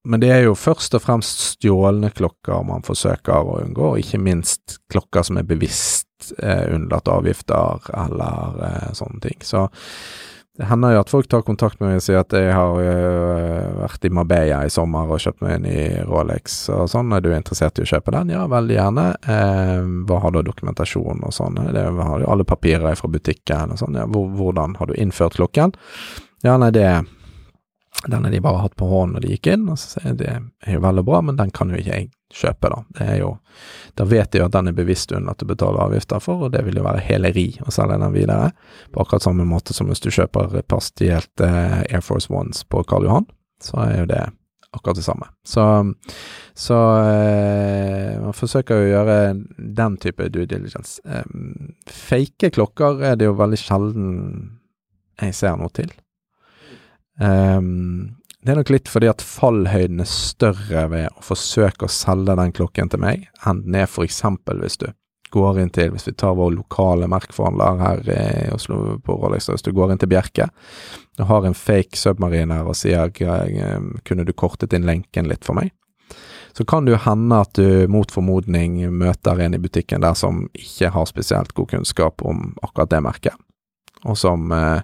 [0.08, 4.20] men det er jo først og fremst stjålne klokker man forsøker å unngå, og ikke
[4.22, 9.44] minst klokker som er bevisst eh, unnlatt avgifter eller eh, sånne ting.
[9.44, 9.68] Så
[10.58, 13.76] det hender jo at folk tar kontakt med meg og sier at jeg har øh,
[13.78, 15.76] vært i Marbella i sommer og kjøpt meg en ny
[16.08, 17.12] Rolex og sånn.
[17.14, 18.32] Er du interessert i å kjøpe den?
[18.34, 19.04] Ja, veldig gjerne.
[19.22, 19.76] Eh,
[20.08, 21.60] hva har du av dokumentasjon og sånn?
[21.76, 24.00] Det har jo alle papirer fra butikken og sånn.
[24.00, 25.76] Ja, hvordan har du innført klokken?
[26.42, 26.88] Ja, nei, det
[28.06, 30.18] den har de bare hatt på hånden når de gikk inn, og så sier jeg
[30.20, 32.78] det er jo vel og bra, men den kan jo ikke jeg kjøpe, da.
[32.94, 33.30] Det er jo
[33.98, 36.62] Da vet de jo at den er bevisst unnlatt å betale avgifter for, og det
[36.66, 38.52] vil jo være heleri å selge den videre.
[38.94, 43.08] På akkurat samme måte som hvis du kjøper pastielt par Air Force Ones på Karl
[43.08, 43.26] Johan,
[43.62, 44.22] så er jo det
[44.70, 45.26] akkurat det samme.
[45.42, 45.64] Så,
[46.54, 49.18] så eh, man forsøker jo å gjøre
[49.58, 51.00] den type due diligence.
[51.08, 51.24] Eh,
[51.88, 54.12] fake klokker er det jo veldig sjelden
[55.18, 55.90] jeg ser noe til.
[57.18, 62.36] Um, det er nok litt fordi at fallhøyden er større ved å forsøke å selge
[62.38, 64.86] den klokken til meg, enn den er for eksempel hvis du
[65.34, 69.66] går inn til, hvis vi tar vår lokale merkeforhandler her i Oslo på Rolex, hvis
[69.66, 70.48] du går inn til Bjerke
[71.18, 75.58] og har en fake submarine her og sier kunne du kortet inn lenken litt for
[75.58, 75.74] meg,
[76.56, 80.46] så kan det jo hende at du mot formodning møter en i butikken der som
[80.56, 83.36] ikke har spesielt god kunnskap om akkurat det merket,
[84.04, 84.80] og som eh,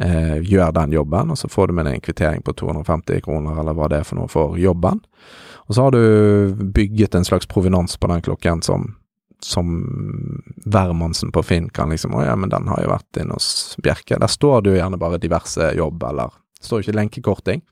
[0.00, 3.60] eh, gjør den jobben, og så får du med deg en kvittering på 250 kroner,
[3.60, 5.02] eller hva det er for noe, for jobben.
[5.66, 8.90] Og så har du bygget en slags provenans på den klokken som,
[9.44, 9.70] som
[10.64, 14.20] hvermannsen på Finn kan liksom Å ja, men den har jo vært inne hos Bjerke.
[14.20, 17.64] Der står det jo gjerne bare diverse jobb, eller det står jo ikke lenkekorting.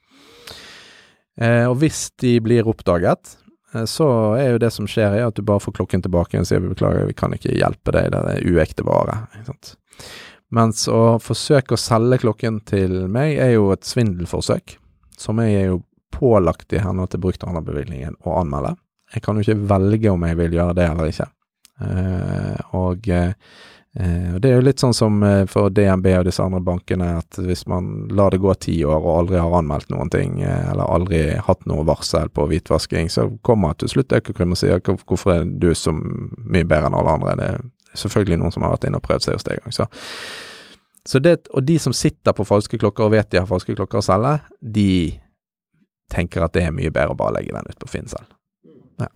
[1.40, 3.36] Eh, og hvis de blir oppdaget,
[3.74, 6.48] eh, så er jo det som skjer, er at du bare får klokken tilbake og
[6.48, 9.22] sier beklager, vi kan ikke hjelpe deg, det er uekte vare.
[10.52, 14.76] Mens å forsøke å selge klokken til meg er jo et svindelforsøk,
[15.16, 18.74] som jeg er jo pålagt i henhold til brukthandlerbevilgningen å anmelde.
[19.14, 21.28] Jeg kan jo ikke velge om jeg vil gjøre det eller ikke.
[21.82, 23.32] Uh, og uh,
[23.92, 25.18] det er jo litt sånn som
[25.52, 29.18] for DNB og disse andre bankene, at hvis man lar det gå ti år og
[29.18, 33.92] aldri har anmeldt noen ting, eller aldri hatt noe varsel på hvitvasking, så kommer til
[33.92, 37.36] slutt Økokrim og sier hvorfor er du så mye bedre enn alle andre.
[37.36, 37.50] Det
[37.98, 39.76] selvfølgelig noen som har vært inne og prøvd seg hos deg en gang.
[39.76, 39.88] Så,
[41.08, 44.00] så det, og de som sitter på falske klokker og vet de har falske klokker
[44.00, 44.92] å selge, de
[46.12, 48.28] tenker at det er mye bedre å bare legge den ut på Finn selv.
[49.00, 49.10] Ja.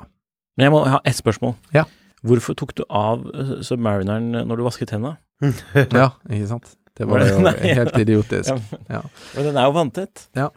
[0.57, 1.55] Men jeg må ha ett spørsmål.
[1.77, 1.85] Ja.
[2.27, 5.19] Hvorfor tok du av uh, Submarineren når du vasket hendene?
[6.01, 6.77] ja, ikke sant.
[6.97, 7.43] Det var jo
[7.77, 8.55] helt idiotisk.
[8.89, 9.03] Ja.
[9.35, 10.29] Men den er jo vanntett.
[10.37, 10.49] Ja.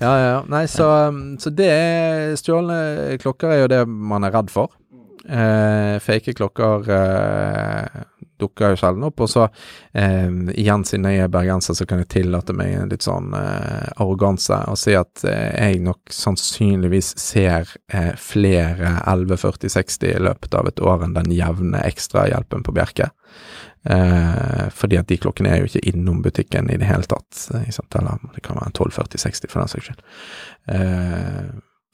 [0.00, 0.40] ja, ja.
[0.52, 0.88] Nei, så,
[1.40, 4.76] så det er Stjålne klokker er jo det man er redd for.
[5.28, 8.02] Eh, fake klokker eh,
[8.38, 9.20] dukker jo sjelden opp.
[9.24, 9.48] Og så,
[9.92, 13.90] eh, igjen siden jeg er bergenser, så kan jeg tillate meg en litt sånn eh,
[13.96, 20.70] arroganse og si at eh, jeg nok sannsynligvis ser eh, flere 114060 i løpet av
[20.70, 23.10] et år enn den jevne ekstrahjelpen på Bjerke.
[23.86, 27.48] Eh, fordi at de klokkene er jo ikke innom butikken i det hele tatt.
[27.54, 30.04] Eller det kan være en 124060 for den saks skyld.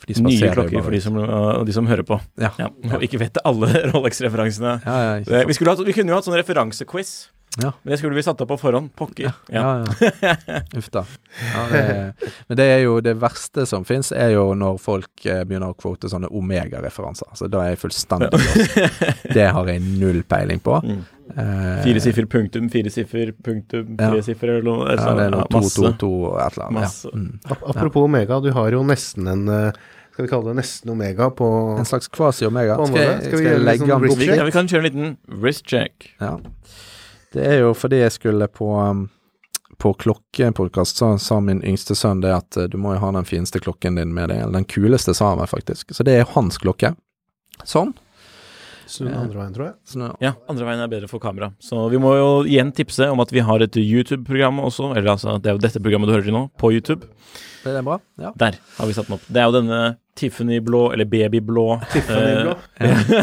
[0.08, 2.18] Nye klokker for de som, uh, de som, hører på.
[2.40, 2.52] Ja.
[2.58, 2.70] ja.
[2.92, 4.78] Og ikke vet alle Rolex-referansene.
[4.86, 7.31] Ja, ja, vi, vi, kunne jo hatt sånn referansequiz.
[7.60, 7.72] Ja.
[7.82, 8.94] Men det skulle vi satt opp på forhånd.
[8.96, 9.26] Pokker.
[9.28, 9.32] Ja.
[9.52, 9.84] Ja,
[10.24, 10.60] ja.
[10.78, 11.02] Uff da.
[11.52, 11.82] Ja, det,
[12.48, 15.76] men det er jo det verste som fins, er jo når folk eh, begynner å
[15.76, 17.28] kvote sånne Omega-referanser.
[17.36, 18.78] Så da er jeg fullstendig lost.
[19.36, 20.78] Det har jeg null peiling på.
[20.86, 21.02] Mm.
[21.32, 24.10] Eh, Fire siffer, punktum, fire siffer, punktum, Ja.
[24.14, 24.88] tre siffer eller noe.
[24.96, 25.76] Ja, det er noe ja, masse.
[25.80, 27.00] 222 og et eller annet.
[27.04, 27.16] Ja.
[27.16, 27.32] Mm.
[27.52, 29.82] Ap- Apropos Omega, du har jo nesten en eh,
[30.12, 31.46] Skal vi kalle det nesten Omega på
[31.80, 32.74] En slags kvasi-omega.
[32.84, 32.96] Skal.
[32.96, 34.24] Skal vi skal jeg legge den bort?
[34.28, 36.10] ja, vi kan kjøre en liten wrist check.
[36.20, 36.34] Ja.
[37.32, 39.06] Det er jo fordi jeg skulle på um,
[39.82, 43.26] på klokkepodkast, så sa min yngste sønn det at uh, du må jo ha den
[43.26, 45.90] fineste klokken din med deg, eller den kuleste, sa han meg faktisk.
[45.96, 46.92] Så det er hans klokke.
[47.64, 47.94] Sånn.
[48.92, 50.10] Snu den andre veien, tror jeg.
[50.20, 51.48] Ja, andre veien er bedre for kamera.
[51.62, 54.90] Så vi må jo igjen tipse om at vi har et YouTube-program også.
[54.92, 57.08] Eller altså, det er jo dette programmet du hører til nå, på YouTube.
[57.64, 57.96] det bra?
[58.20, 58.34] Ja.
[58.36, 59.24] Der har vi satt den opp.
[59.32, 59.80] Det er jo denne
[60.20, 61.66] Tiffany-blå, eller babyblå.
[61.94, 62.54] Tiffany-blå.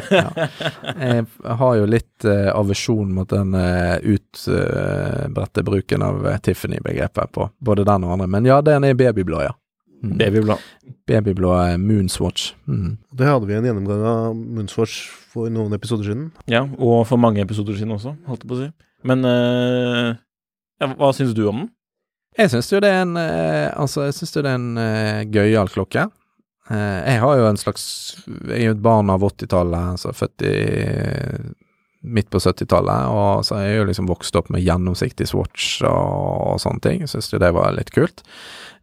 [0.10, 0.50] ja.
[0.98, 7.50] Jeg har jo litt uh, aversjon mot den uh, utbredte bruken av uh, Tiffany-begrepet på
[7.62, 9.54] både den og andre, men ja, den er babyblå, ja.
[10.04, 10.18] Mm.
[10.18, 10.58] Babyblå.
[11.08, 12.54] Babyblå uh, Moonswatch.
[12.66, 12.98] Mm.
[13.20, 15.00] Det hadde vi en gjennomgang av Moonswatch
[15.34, 16.30] for noen episoder siden.
[16.50, 18.70] Ja, og for mange episoder siden også, holdt jeg på å si.
[19.10, 20.14] Men eh,
[20.80, 21.70] ja, hva syns du om den?
[22.40, 25.22] Jeg syns jo det er en eh, Altså, jeg syns jo det er en uh,
[25.28, 26.06] gøyal klokke.
[26.70, 27.84] Uh, jeg har jo en slags
[28.28, 30.56] Jeg er jo et barn av 80-tallet, altså født i
[32.00, 36.54] midt på 70-tallet, og så er jeg jo liksom vokst opp med gjennomsiktig swatch og,
[36.54, 37.04] og sånne ting.
[37.12, 38.24] Syns jo det var litt kult.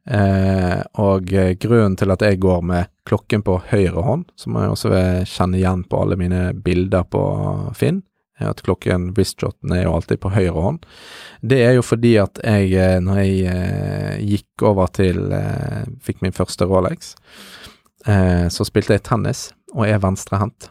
[0.07, 4.70] Eh, og eh, grunnen til at jeg går med klokken på høyre hånd, som jeg
[4.70, 7.22] også vil kjenne igjen på alle mine bilder på
[7.74, 8.04] Finn,
[8.38, 10.86] er at klokken wristjotten er jo alltid på høyre hånd.
[11.40, 16.22] Det er jo fordi at jeg, eh, når jeg eh, gikk over til eh, Fikk
[16.22, 17.14] min første Rolex,
[18.07, 20.70] eh, så spilte jeg tennis, og er venstrehendt.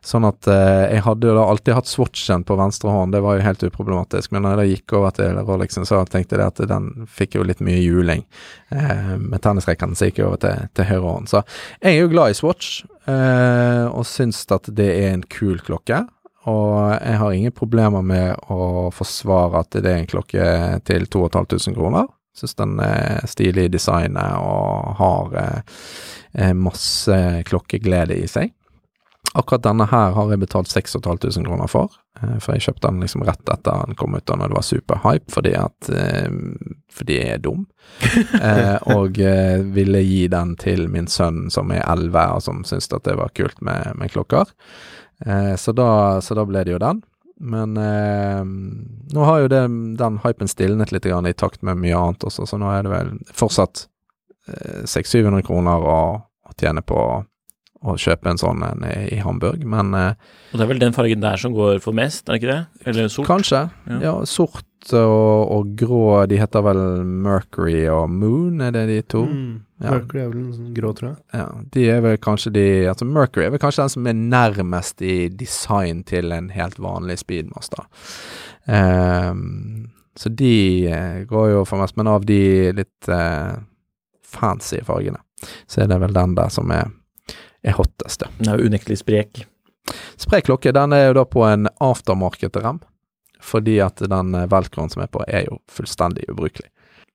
[0.00, 3.36] Sånn at eh, jeg hadde jo da alltid hatt swatchen på venstre hånd, det var
[3.36, 4.32] jo helt uproblematisk.
[4.32, 7.44] Men når jeg da gikk over til Rolexen, så tenkte jeg at den fikk jo
[7.44, 8.24] litt mye juling.
[8.72, 11.28] Eh, med tennisrekken så gikk jeg over til, til høyre hånd.
[11.32, 11.42] Så
[11.82, 16.04] jeg er jo glad i swatch, eh, og syns at det er en kul klokke.
[16.48, 20.46] Og jeg har ingen problemer med å forsvare at det er en klokke
[20.88, 22.08] til 2500 kroner.
[22.36, 25.76] Syns den er stilig i designet og har eh,
[26.38, 28.54] eh, masse klokkeglede i seg.
[29.38, 33.22] Akkurat denne her har jeg betalt 6500 kroner for, eh, for jeg kjøpte den liksom
[33.28, 36.30] rett etter den kom ut, og når det var superhype, fordi at eh,
[36.90, 37.66] fordi jeg er dum,
[38.50, 39.20] eh, og
[39.76, 43.30] ville gi den til min sønn som er 11, og som syntes at det var
[43.38, 44.50] kult med, med klokker.
[45.26, 47.02] Eh, så, da, så da ble det jo den.
[47.40, 48.44] Men eh,
[49.14, 49.62] nå har jo det,
[49.96, 52.92] den hypen stilnet litt grann i takt med mye annet også, så nå er det
[52.92, 53.86] vel fortsatt
[54.48, 57.00] eh, 600-700 kroner å, å tjene på
[57.80, 60.10] å kjøpe en sånn en i, Hamburg, men eh,
[60.50, 62.88] Og det er vel den fargen der som går for mest, er det ikke det?
[62.90, 63.28] Eller sort?
[63.30, 63.62] kanskje.
[63.88, 64.00] Ja.
[64.04, 64.66] Ja, sort
[64.96, 69.24] og, og grå, de heter vel Mercury og Moon, er det de to?
[69.28, 69.58] Mm.
[69.80, 69.94] Ja.
[69.94, 71.18] Mercury er vel en sånn grå, tror jeg.
[71.36, 75.04] Ja, de er vel kanskje de Altså Mercury er vel kanskje den som er nærmest
[75.04, 77.88] i design til en helt vanlig Speedmaster.
[78.68, 79.88] Um,
[80.20, 82.42] så de eh, går jo for mest, men av de
[82.76, 83.56] litt uh,
[84.26, 85.20] fancy fargene,
[85.70, 86.90] så er det vel den der som er,
[87.62, 88.30] er hottest, ja.
[88.38, 89.44] Den er jo unektelig sprek.
[90.20, 92.80] Sprek klokke, den er jo da på en aftermarket-rem,
[93.42, 96.70] fordi at den velcroen som er på, er jo fullstendig ubrukelig.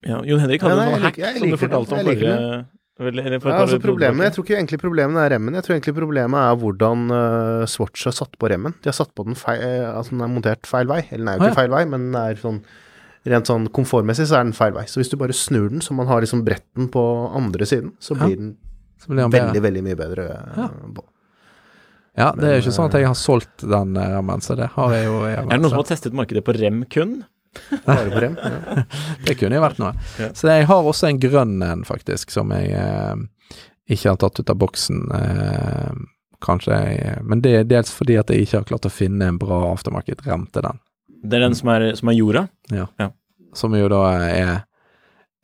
[0.06, 2.02] Ja, Jon Henrik hadde Ja, nei, en sånn hack jeg, jeg som du fortalte om
[2.06, 2.34] forrige
[2.96, 4.24] vel, for Ja, altså problemet.
[4.24, 8.06] Jeg tror ikke egentlig problemet er remmen, jeg tror egentlig problemet er hvordan uh, Swatch
[8.08, 8.76] har satt på remmen.
[8.82, 11.02] De har satt på den feil, eh, altså den er montert feil vei.
[11.10, 11.62] Eller den er jo ikke ikke ja.
[11.64, 12.66] feil vei, men den er sånn
[13.26, 14.84] Rent sånn komfortmessig så er den feil vei.
[14.86, 17.02] Så hvis du bare snur den så man har liksom bretten på
[17.34, 18.52] andre siden, så blir den den.
[19.08, 20.26] Veldig, veldig mye bedre.
[20.32, 20.70] eh, Ja.
[20.96, 21.04] på.
[22.18, 24.94] Ja, det er jo ikke sånn at jeg har solgt den rammen, så det har
[24.96, 25.16] jeg jo.
[25.28, 27.26] Jeg Er det noen som har testet markedet på rem kun?
[27.86, 28.38] Bare på rem.
[28.40, 28.84] Ja.
[29.26, 29.94] Det kunne jo vært noe.
[30.20, 30.30] Ja.
[30.36, 33.16] Så jeg har også en grønn en, faktisk, som jeg eh,
[33.92, 35.02] ikke har tatt ut av boksen.
[35.12, 35.92] Eh,
[36.46, 39.38] kanskje jeg Men det er dels fordi at jeg ikke har klart å finne en
[39.42, 40.80] bra aftermarket-rem til den.
[41.26, 42.48] Det er den som er, som er jorda?
[43.56, 44.64] Som jo da er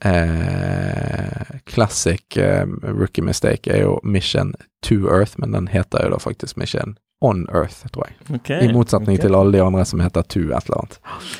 [0.05, 4.53] eh, Classic eh, rookie mistake er jo Mission
[4.85, 8.15] to Earth, men den heter jo da faktisk Mission On Earth, tror jeg.
[8.39, 9.27] Okay, I motsetning okay.
[9.27, 10.95] til alle de andre som heter To et eller annet.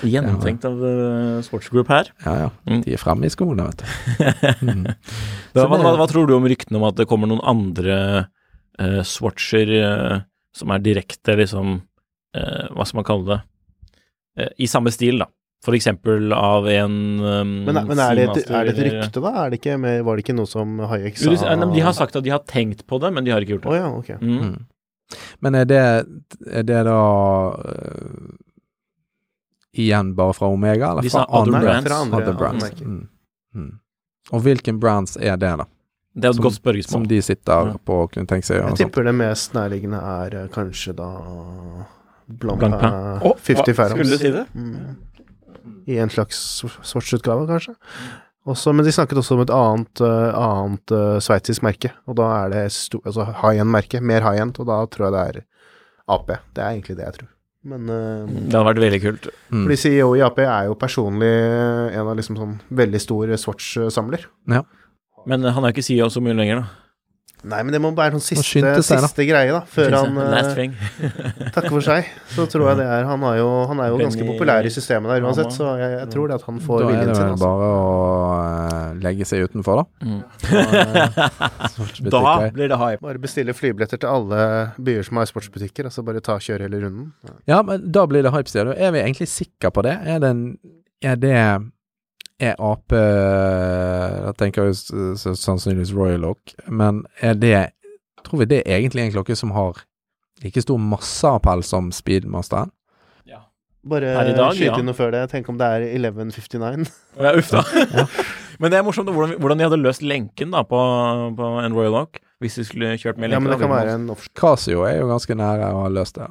[0.06, 2.12] Gjennomtenkt av uh, sportsgroup her.
[2.26, 2.84] Ja ja, Mm.
[2.86, 3.88] de er fremme i skoene, vet du.
[4.72, 4.84] Mm.
[5.56, 7.98] Hva, hva, hva, hva tror du om ryktene om at det kommer noen andre
[8.78, 10.20] uh, swatcher uh,
[10.54, 11.80] som er direkte liksom
[12.38, 13.40] uh, Hva skal man kalle det?
[14.38, 15.28] Eh, I samme stil, da.
[15.62, 19.32] For eksempel av en um, Men, men er, det et, er det et rykte, da?
[19.44, 21.30] Er det ikke med, var det ikke noe som Hayek sa?
[21.30, 23.60] de, nei, de har sagt at de har tenkt på det, men de har ikke
[23.60, 23.76] gjort det.
[23.76, 23.82] det.
[23.84, 24.18] ja, okay.
[24.22, 24.40] Mm.
[24.42, 25.20] Mm.
[25.46, 25.84] Men er det,
[26.50, 26.98] er det da
[27.52, 28.32] uh,
[29.78, 31.88] igjen bare fra Omega, eller fra andre, brands.
[31.88, 32.82] Fra andre, other andre brands?
[32.82, 33.06] Mm.
[33.56, 33.72] Mm.
[34.32, 35.68] Og hvilken brands er det, da?
[36.14, 36.92] Det er et Som- godt spørsmål.
[36.92, 37.78] Som de sitter Ja.
[37.86, 40.96] på og kunne tenke seg å gjøre Jeg tipper det mest nærliggende er eh, kanskje
[40.96, 41.08] da
[42.28, 43.22] Blanc Blancpain.
[43.22, 44.00] 50 Fathoms.
[44.00, 44.46] Skulle du si det?
[44.54, 44.98] Mm.
[45.90, 46.40] I en slags
[46.88, 47.76] sortsutgave, kanskje.
[48.50, 52.30] Også, men de snakket også om et annet, uh, annet uh, sveitsisk merke, og da
[52.40, 55.44] er det altså high end-merke, mer high end, og da tror jeg det er
[56.16, 56.34] AP.
[56.56, 57.30] Det er egentlig det jeg tror.
[57.72, 59.30] Men uh, Det hadde vært veldig kult.
[59.54, 59.64] Mm.
[59.68, 61.32] fordi CEO i AP er jo personlig
[61.94, 64.26] en av liksom sånn veldig stor Swatch-samler.
[65.30, 66.82] Men han er ikke CEO så mye lenger, da.
[67.42, 70.36] Nei, men det må være sånn siste, seg, siste greie, da, før han uh,
[71.56, 72.10] takker for seg.
[72.36, 75.10] Så tror jeg det er Han er jo, han er jo ganske populær i systemet
[75.10, 77.10] der uansett, så jeg, jeg tror det at han får viljen sin.
[77.10, 77.48] Da er det vel Altså.
[77.48, 77.90] bare å
[78.36, 80.06] eh, legge seg utenfor, da.
[80.06, 80.22] Mm.
[81.74, 82.14] Sportsbutikker.
[82.14, 83.02] Da blir det hype.
[83.08, 84.46] Bare bestille flybilletter til alle
[84.78, 87.10] byer som har sportsbutikker, og så bare ta kjøre hele runden.
[87.50, 88.76] Ja, men da blir det hype, sier du.
[88.78, 89.98] Er vi egentlig sikre på det?
[90.06, 90.46] Er det en
[91.02, 91.38] Er det
[92.42, 94.80] Er Ap Da tenker jeg
[95.38, 97.56] sannsynligvis Royal Oak, men er det
[98.26, 99.84] Tror vi det er egentlig en klokke som har
[100.42, 102.72] like stor masseappell som Speedmasteren?
[103.82, 105.24] Bare dag, skyte inn noe før det.
[105.32, 106.90] Tenk om det er 1159.
[107.18, 107.64] Ja, uff da.
[108.62, 110.82] Men det er morsomt hvordan, hvordan de hadde løst lenken da på,
[111.38, 114.06] på en Royal Oak, hvis de skulle kjørt med Ja, men det kan være en
[114.14, 114.36] offshore.
[114.38, 116.28] Casio er jo ganske nære å ha løst det.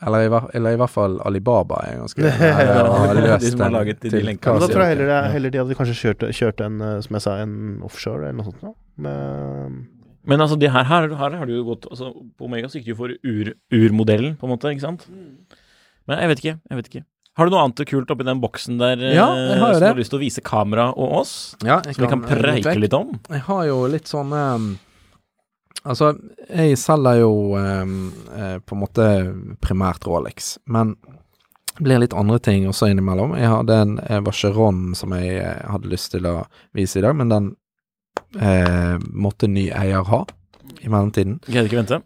[0.00, 4.10] Eller i, eller i hvert fall Alibaba er ganske De løst som har den de
[4.14, 4.62] til lenkene.
[4.62, 7.36] Da tror jeg heller, heller de hadde kanskje kjørt, kjørt en, eh, som jeg sa,
[7.44, 8.76] en offshore eller noe sånt.
[9.00, 9.76] Med,
[10.28, 12.96] Men altså, de her, her, her har du jo gått altså, På Omega du jo
[12.98, 15.06] for ur, urmodellen, på en måte, ikke sant?
[16.08, 16.58] Men jeg vet ikke.
[16.70, 17.04] jeg vet ikke
[17.38, 19.80] Har du noe annet kult oppi den boksen der Ja, jeg har jo eh, som
[19.80, 19.80] det.
[19.80, 21.34] du har lyst til å vise kamera og oss?
[21.60, 23.18] Ja, jeg Som vi kan preike litt om?
[23.28, 24.70] Jeg har jo litt sånn um,
[25.88, 26.12] Altså,
[26.48, 27.94] jeg selger jo um,
[28.36, 29.06] eh, på en måte
[29.64, 30.96] primært Rolex, men
[31.76, 33.32] det blir litt andre ting også innimellom.
[33.40, 33.94] Jeg hadde en
[34.26, 36.42] Vacheron som jeg eh, hadde lyst til å
[36.76, 37.48] vise i dag, men den
[38.36, 40.24] eh, måtte ny eier ha
[40.80, 41.40] i mellomtiden.
[41.48, 42.00] Greide ikke vente.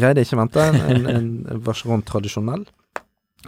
[0.00, 0.64] Greide ikke vente.
[0.88, 2.64] En, en Vacheron tradisjonell.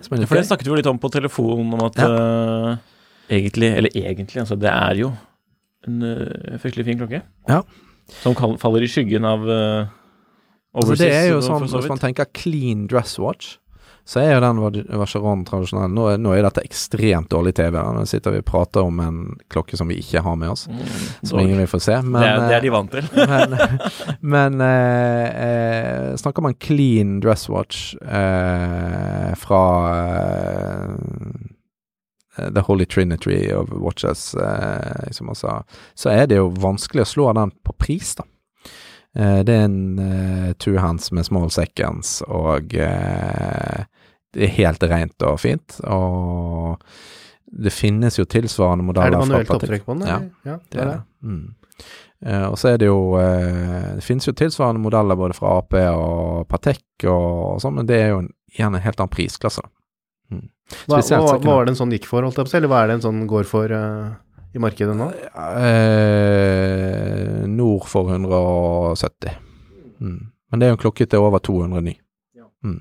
[0.04, 2.76] For det snakket vi jo litt om på telefonen, om at eh,
[3.40, 5.10] egentlig Eller egentlig, altså, det er jo
[5.88, 7.22] en uh, fryktelig fin klokke.
[7.48, 7.62] Ja.
[8.22, 9.88] Som faller i skyggen av uh,
[10.70, 13.56] Altså, det er jo sånn, så hvis man tenker clean dress watch,
[14.10, 14.60] så er jo den
[14.98, 15.90] Vacheron tradisjonell.
[15.94, 17.76] Nå, nå er dette ekstremt dårlig TV.
[17.78, 19.20] Nå sitter vi og prater om en
[19.52, 20.80] klokke som vi ikke har med oss, Mm,
[21.26, 21.98] som ingen vil få se.
[22.02, 23.06] Men, det, er, det er de eh, vant til.
[23.30, 23.54] men,
[24.34, 29.62] men eh, eh, snakker man clean dress watch eh, fra
[29.94, 31.49] eh,
[32.36, 35.62] The Holy Trinity of Watches, eh, som han sa,
[35.94, 38.26] så er det jo vanskelig å slå den på pris, da.
[39.18, 43.86] Eh, det er en eh, two hands med small seconds, og eh,
[44.34, 45.80] det er helt rent og fint.
[45.90, 46.78] Og
[47.50, 49.16] det finnes jo tilsvarende modeller.
[49.16, 49.64] er det manuelt Patek.
[49.64, 50.06] opptrekk på den?
[50.06, 51.00] Ja, ja det er det.
[51.26, 51.48] Mm.
[52.26, 55.74] Eh, og så er det jo eh, Det finnes jo tilsvarende modeller både fra AP
[55.88, 59.64] og Patek og, sånn, men det er jo en, igjen en helt annen prisklasse.
[59.64, 59.79] da.
[60.86, 62.70] Hva, hva, hva var det en sånn gikk for, holdt jeg på å si, eller
[62.72, 64.10] hva er det en sånn går for uh,
[64.54, 65.08] i markedet nå?
[65.62, 69.34] Eh, nord for 170.
[70.00, 70.20] Mm.
[70.50, 71.94] Men det er jo en klokke til over 200 ny.
[72.66, 72.80] Mm.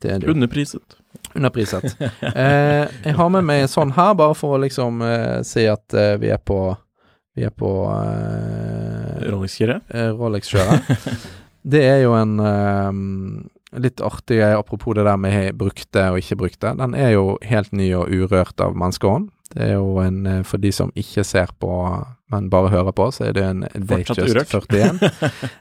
[0.00, 0.30] Det er det.
[0.32, 0.96] Underpriset.
[1.34, 1.84] Underpriset.
[2.34, 5.94] eh, jeg har med meg en sånn her, bare for å liksom eh, si at
[5.96, 6.60] eh, vi er på
[7.36, 9.84] Vi er på eh, Rolex-kjøret.
[9.94, 10.80] eh, Rolex-kjøret.
[11.74, 12.90] det er jo en eh,
[13.76, 16.72] litt artig apropos det der med brukte og ikke brukte.
[16.78, 19.28] Den er jo helt ny og urørt av menneskehånd.
[19.50, 21.70] Det er jo en, eh, for de som ikke ser på,
[22.30, 25.00] men bare hører på, så er det en Datejust 41.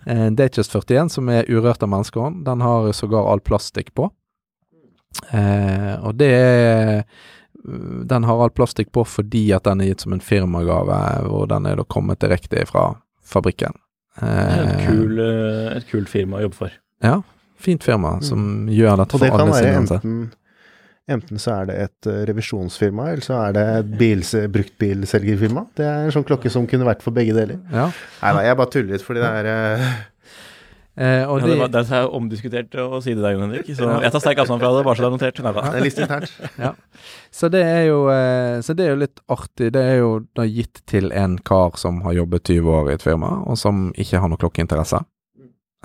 [0.05, 2.43] En Datejust 41 som er urørt av menneskehånd.
[2.45, 4.12] Den har sågar all plastikk på.
[5.34, 7.03] Eh, og det er
[8.10, 11.66] Den har all plastikk på fordi at den er gitt som en firmagave, hvor den
[11.66, 12.93] er da kommet direkte fra
[13.26, 13.74] fabrikken.
[14.20, 16.72] Det er Eh, kul, eh, et kult firma å jobbe for.
[17.03, 17.22] Ja,
[17.60, 20.03] fint firma som gjør dette det for alle sine ansatte.
[20.07, 20.30] enten
[21.10, 25.66] Enten så er det et eh, revisjonsfirma, eller så er det et bils, bruktbilselgerfirma.
[25.80, 27.57] Det er en sånn klokke som kunne vært for begge deler.
[27.74, 27.88] Ja.
[28.22, 29.89] Nei da, jeg bare tuller litt, fordi det er uh...
[30.99, 33.70] Eh, og Ja, det, var, det er omdiskutert å si det der, Jon Henrik.
[33.72, 35.41] Så jeg tar sterk avstand fra det, bare så det er notert.
[35.45, 36.34] Nei det er litt internt.
[37.39, 39.70] så, det er jo, eh, så det er jo litt artig.
[39.74, 43.05] Det er jo da gitt til en kar som har jobbet 20 år i et
[43.05, 45.01] firma, og som ikke har noe klokkeinteresse.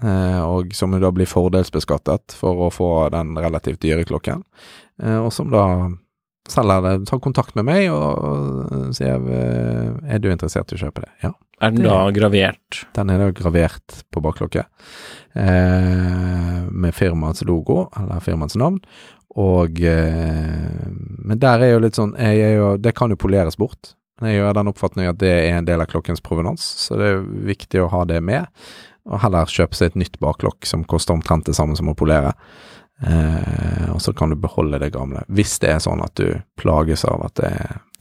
[0.03, 4.43] Eh, og som da blir fordelsbeskattet for å få den relativt dyre klokken.
[5.03, 5.67] Eh, og som da
[6.51, 11.07] selger det, tar kontakt med meg og sier eh, er du interessert i å kjøpe
[11.07, 11.13] det.
[11.25, 11.33] Ja.
[11.63, 12.85] Er den da gravert?
[12.97, 14.67] Den er da gravert på bakklokke,
[15.39, 18.83] eh, med firmaets logo, eller firmaets navn.
[19.41, 20.85] Og eh,
[21.27, 23.97] Men der er jo litt sånn jeg er jo, Det kan jo poleres bort.
[24.21, 27.09] Men jeg gjør den oppfatning at det er en del av klokkens provenans, så det
[27.11, 28.47] er viktig å ha det med.
[29.05, 32.33] Og heller kjøpe seg et nytt baklokk som koster omtrent det samme som å polere.
[33.03, 37.05] Eh, og så kan du beholde det gamle, hvis det er sånn at du plages
[37.05, 37.53] av at det,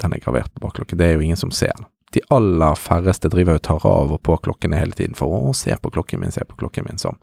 [0.03, 0.99] den er gravert på baklokket.
[0.99, 1.89] Det er jo ingen som ser den.
[2.13, 5.73] De aller færreste driver og tar av og på klokkene hele tiden for å se
[5.81, 7.17] på klokken min, se på klokken min, som,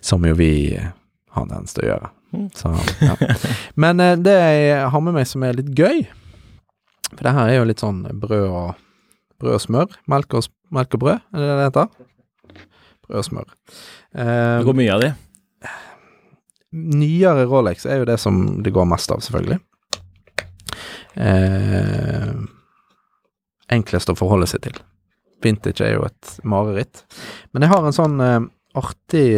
[0.00, 2.10] som jo vi har en tendens til å gjøre.
[2.56, 2.72] Så,
[3.04, 3.14] ja.
[3.84, 6.06] Men eh, det jeg har med meg som er litt gøy,
[7.12, 8.80] for det her er jo litt sånn brød og,
[9.40, 9.98] brød og smør.
[10.10, 12.07] Melk og, melk og brød, er det det heter?
[13.08, 13.48] Og.
[14.14, 15.12] Eh, Det går mye av de.
[16.72, 19.58] nyere Rolex er jo det som det går mest av, selvfølgelig.
[21.16, 22.34] Eh,
[23.72, 24.76] enklest å forholde seg til.
[25.42, 27.04] Vintage er jo et mareritt.
[27.52, 28.40] Men jeg har en sånn eh,
[28.78, 29.28] artig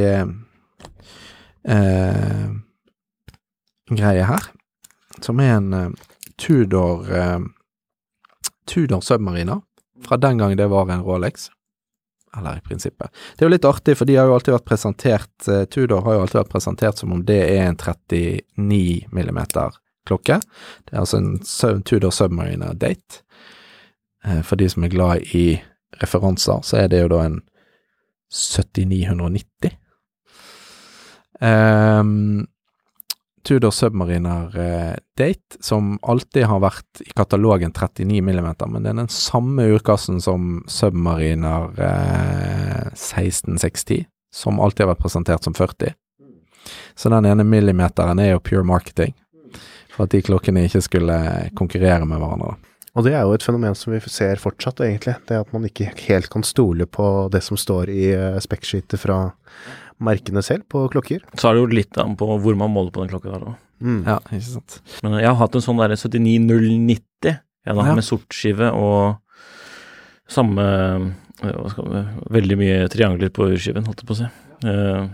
[1.65, 2.51] eh,
[3.91, 4.51] greie her,
[5.21, 5.89] som er en eh,
[6.41, 7.41] Tudor eh,
[8.71, 9.61] Tudor Submariner,
[10.07, 11.51] fra den gang det var en Rolex.
[12.39, 13.11] Eller i prinsippet.
[13.37, 16.15] Det er jo litt artig, for de har jo alltid vært presentert eh, Tudor har
[16.15, 19.75] jo alltid vært presentert som om det er en 39 millimeter
[20.07, 20.39] klokke.
[20.87, 23.25] Det er altså en Tudor Submariner Date.
[24.25, 25.61] Eh, For de som er glad i
[26.03, 27.41] referanser, så er det jo da en
[28.31, 29.75] 7990.
[31.41, 32.47] Ehm,
[33.43, 39.01] Tudor Submariner eh, Date, som alltid har vært i katalogen 39 millimeter, men det er
[39.01, 45.97] den samme urkassen som Submariner eh, 1660, som alltid har vært presentert som 40.
[46.95, 49.15] Så den ene millimeteren er jo pure marketing,
[49.95, 51.21] for at de klokkene ikke skulle
[51.57, 52.59] konkurrere med hverandre.
[52.99, 55.15] Og det er jo et fenomen som vi ser fortsatt, egentlig.
[55.29, 59.21] Det at man ikke helt kan stole på det som står i uh, spekksheetet fra
[60.01, 61.23] merkene selv på klokker.
[61.37, 63.57] Så er det jo litt an på hvor man måler på den klokka der òg.
[63.81, 64.03] Mm.
[64.05, 64.79] Ja, ikke sant.
[65.05, 67.95] Men jeg har hatt en sånn derre 79090, ja, da, Ja.
[67.97, 69.19] med sort skive og
[70.31, 70.63] samme
[71.43, 72.03] eh, hva skal vi,
[72.37, 74.31] Veldig mye triangler på urskiven, holdt jeg på å si.
[74.61, 75.07] Uh,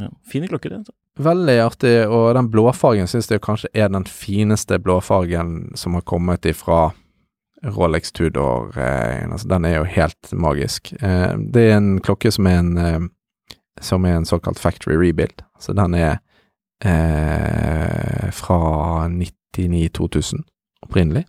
[0.00, 0.08] ja.
[0.28, 0.78] Fine klokker, det.
[0.84, 0.94] altså.
[1.24, 6.48] Veldig artig, og den blåfargen syns jeg kanskje er den fineste blåfargen som har kommet
[6.48, 6.88] ifra
[7.64, 8.72] Rolex Tudor.
[8.76, 10.90] Eh, altså, den er jo helt magisk.
[11.00, 12.98] Eh, det er en klokke som er en eh,
[13.80, 15.42] som er en såkalt factory rebuild.
[15.60, 16.18] Så den er
[16.84, 18.58] eh, fra
[19.08, 20.44] 99-2000
[20.84, 21.24] opprinnelig,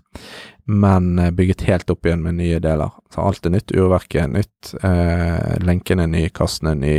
[0.66, 2.94] men eh, bygget helt opp igjen med nye deler.
[3.14, 6.98] Så alt er nytt, urverket er nytt, eh, lenken er ny, kassen er ny,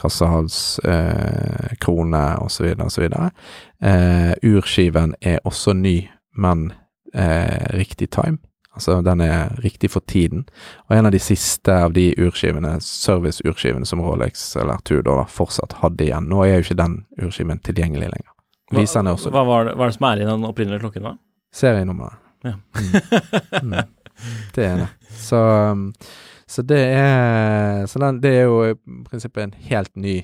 [0.00, 2.72] kassehals, eh, krone osv.
[2.80, 3.08] osv.
[3.82, 5.96] Eh, urskiven er også ny,
[6.36, 6.70] men
[7.14, 8.38] eh, riktig time.
[8.80, 10.46] Altså den er riktig for tiden.
[10.88, 16.08] Og en av de siste av de urskivene, service-urskivene som Rolex eller Tudor fortsatt hadde
[16.08, 16.28] igjen.
[16.30, 18.32] Nå er jo ikke den urskiven tilgjengelig lenger.
[18.74, 21.08] Viseren er også Hva, var det, hva er det som er i den opprinnelige klokken,
[21.08, 21.16] da?
[21.54, 22.14] serienummeret.
[22.46, 22.52] Ja.
[23.62, 23.72] Mm.
[23.72, 23.74] Mm.
[24.54, 24.88] Det er det.
[25.16, 25.36] Så,
[25.70, 25.92] um,
[26.46, 28.74] så det er Så den, det er jo i
[29.08, 30.18] prinsippet en helt ny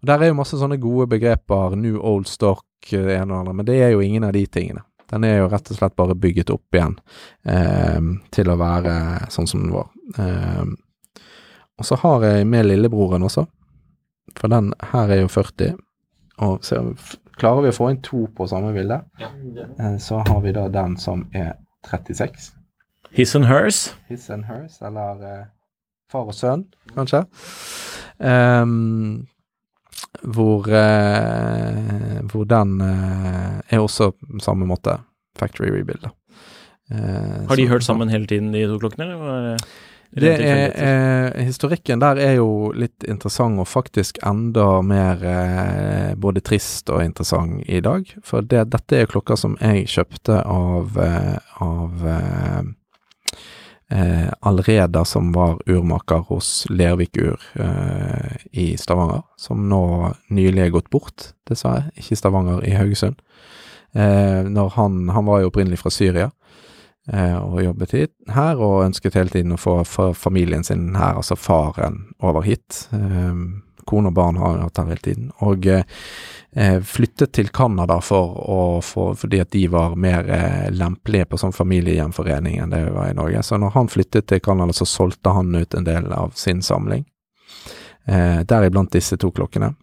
[0.00, 3.54] Og Der er jo masse sånne gode begreper, new old stock, det ene og andre,
[3.54, 4.84] men det er jo ingen av de tingene.
[5.08, 6.98] Den er jo rett og slett bare bygget opp igjen
[7.48, 8.94] eh, til å være
[9.32, 9.88] sånn som den var.
[10.18, 10.66] Eh,
[11.78, 13.46] og så har jeg med lillebroren også,
[14.38, 15.78] for den her er jo 40.
[16.44, 16.82] Og så
[17.38, 20.98] klarer vi å få inn to på samme bilde, eh, så har vi da den
[21.00, 21.54] som er
[21.88, 22.52] 36.
[23.14, 23.94] His and hers.
[24.08, 25.46] His and hers, eller eh,
[26.12, 27.24] far og sønn, kanskje.
[28.18, 29.28] Ehm,
[30.22, 34.98] hvor, eh, hvor den eh, er også på samme måte
[35.38, 36.02] factory rebuild.
[36.02, 36.10] Da.
[36.90, 39.12] Eh, Har de så- hørt sammen hele tiden, de to klokkene?
[39.12, 39.56] Eller
[40.10, 40.72] det er,
[41.36, 47.04] eh, historikken der er jo litt interessant, og faktisk enda mer eh, både trist og
[47.04, 48.08] interessant i dag.
[48.24, 51.92] For det, dette er klokker som jeg kjøpte av, eh, av
[53.90, 59.22] eh, Alreda, som var urmaker hos Lervik Ur eh, i Stavanger.
[59.36, 61.90] Som nå nylig er gått bort, dessverre.
[61.96, 63.20] Ikke Stavanger, i Haugesund.
[63.94, 66.30] Eh, han, han var jo opprinnelig fra Syria
[67.12, 71.16] eh, og jobbet hit, her, og ønsket hele tiden å få fa- familien sin her,
[71.16, 72.86] altså faren, over hit.
[72.92, 73.32] Eh,
[73.88, 75.30] kone og barn har hatt her hele tiden.
[75.40, 75.86] Og eh,
[76.82, 82.58] flyttet til Canada for for, fordi at de var mer eh, lempelige på sånn familiegjenforening
[82.62, 83.42] enn det var i Norge.
[83.42, 87.04] Så når han flyttet til Canada, så solgte han ut en del av sin samling,
[88.06, 89.74] eh, deriblant disse to klokkene.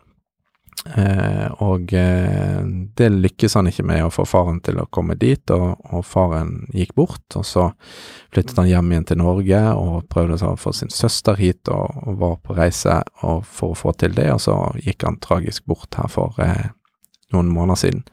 [0.85, 2.59] Eh, og eh,
[2.97, 6.67] det lykkes han ikke med å få faren til å komme dit, og, og faren
[6.75, 7.25] gikk bort.
[7.39, 7.67] Og så
[8.33, 12.19] flyttet han hjem igjen til Norge og prøvde å få sin søster hit, og, og
[12.21, 16.11] var på reise for å få til det, og så gikk han tragisk bort her
[16.11, 16.67] for eh,
[17.33, 18.05] noen måneder siden.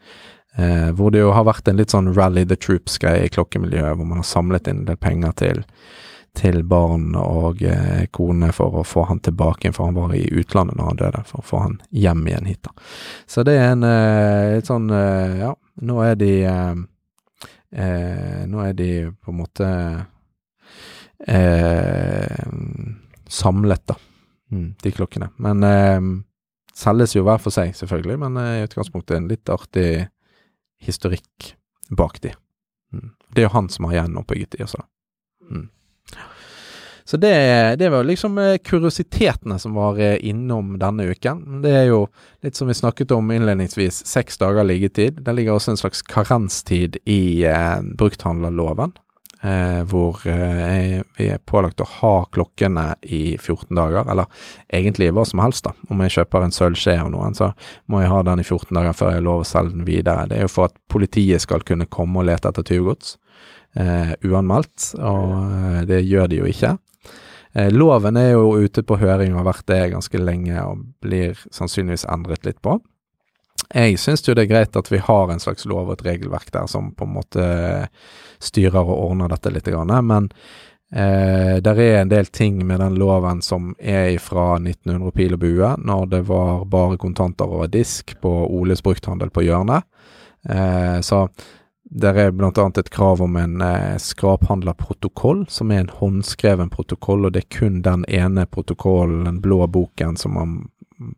[0.56, 4.08] Eh, hvor det jo har vært en litt sånn rally the troops-greie i klokkemiljøet, hvor
[4.08, 5.62] man har samlet inn en del penger til
[6.36, 10.78] til barn og eh, kone for å få han tilbake, for han var i utlandet
[10.78, 12.62] når han døde, for å få han hjem igjen hit.
[12.64, 12.72] da.
[13.28, 15.52] Så det er en eh, litt sånn eh, Ja,
[15.84, 16.72] nå er de eh,
[17.76, 19.68] eh, Nå er de på en måte
[21.28, 22.48] eh,
[23.28, 23.98] samlet, da,
[24.52, 25.30] mm, de klokkene.
[25.40, 25.64] Men
[26.76, 30.08] selges jo hver for seg, selvfølgelig, men i utgangspunktet en litt artig
[30.82, 31.52] historikk
[31.92, 32.32] bak de.
[32.92, 33.12] Mm.
[33.32, 34.82] Det er jo han som har gjenoppbygget de også.
[35.48, 35.70] Mm.
[37.04, 37.34] Så det,
[37.80, 41.62] det, var liksom eh, kuriositetene som var eh, innom denne uken.
[41.64, 42.06] Det er jo
[42.44, 45.22] litt som vi snakket om innledningsvis, seks dager liggetid.
[45.24, 48.94] Det ligger også en slags karenstid i eh, brukthandlerloven.
[49.42, 54.28] Eh, hvor eh, vi er pålagt å ha klokkene i 14 dager, eller
[54.70, 55.72] egentlig hva som helst, da.
[55.90, 57.48] Om jeg kjøper en sølvskje av noen, så
[57.90, 60.28] må jeg ha den i 14 dager før jeg har lov å selge den videre.
[60.30, 63.16] Det er jo for at politiet skal kunne komme og lete etter tyvgods.
[63.72, 66.74] Uh, uanmeldt, og det gjør de jo ikke.
[67.54, 71.38] Eh, loven er jo ute på høring og har vært det ganske lenge, og blir
[71.52, 72.78] sannsynligvis endret litt på.
[73.72, 76.50] Jeg syns jo det er greit at vi har en slags lov og et regelverk
[76.52, 77.46] der som på en måte
[78.42, 80.28] styrer og ordner dette litt, men
[80.92, 85.44] eh, der er en del ting med den loven som er fra 1900 pil og
[85.44, 89.88] bue, når det var bare kontanter over disk på Oles brukthandel på hjørnet.
[90.48, 91.26] Eh, så
[91.92, 97.34] der er annet et krav om en eh, skraphandlerprotokoll, som er en håndskreven protokoll, og
[97.34, 100.54] det er kun den ene protokollen, den blå boken, som man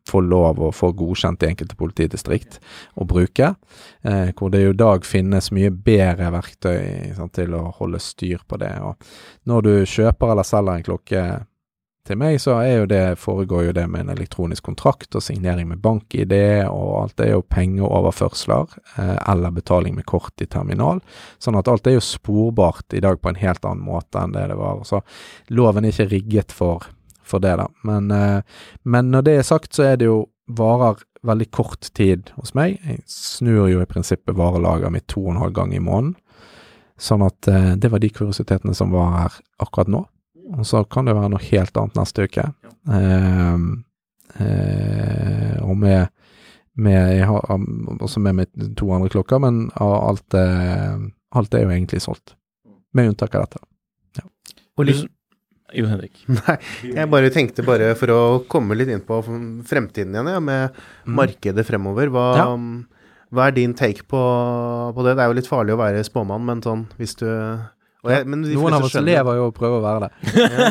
[0.08, 2.58] får lov å få godkjent i enkelte politidistrikt
[2.98, 3.54] å bruke.
[4.02, 8.58] Eh, hvor det i dag finnes mye bedre verktøy sant, til å holde styr på
[8.62, 8.74] det.
[8.82, 11.24] Og når du kjøper eller selger en klokke
[12.04, 15.80] til meg så jo det, foregår jo det med en elektronisk kontrakt og signering med
[15.84, 16.34] bank-ID,
[16.68, 21.00] og alt er jo pengeoverførsler eh, eller betaling med kort i terminal.
[21.40, 24.44] Sånn at alt er jo sporbart i dag på en helt annen måte enn det
[24.52, 24.84] det var.
[24.84, 25.00] Så
[25.48, 26.84] loven er ikke rigget for,
[27.24, 27.70] for det, da.
[27.88, 32.34] Men, eh, men, når det er sagt, så er det jo varer veldig kort tid
[32.36, 32.76] hos meg.
[32.84, 36.18] Jeg snur jo i prinsippet varelageret mitt to og en halv gang i måneden.
[37.00, 40.04] Sånn at eh, det var de kuriositetene som var her akkurat nå.
[40.52, 42.46] Og så kan det være noe helt annet neste uke.
[42.92, 43.58] Eh,
[44.44, 46.12] eh, og med,
[46.76, 47.50] med Jeg har
[47.98, 52.36] også med meg to andre klokker, men alt, alt er jo egentlig solgt.
[52.94, 53.64] Med unntak av dette.
[54.20, 54.28] Ja.
[54.78, 55.10] Og liksom,
[55.74, 56.22] jo, Henrik.
[56.38, 56.56] Nei,
[56.94, 58.20] jeg bare tenkte bare for å
[58.50, 61.14] komme litt inn på fremtiden igjen, ja, med mm.
[61.18, 62.12] markedet fremover.
[62.14, 62.48] Hva, ja.
[63.34, 64.20] hva, er din take på,
[64.94, 65.16] på, det?
[65.16, 67.26] Det er jo litt farlig å være spåmann, men sånn hvis du
[68.12, 70.10] jeg, Noen av oss lever jo og prøver å være det.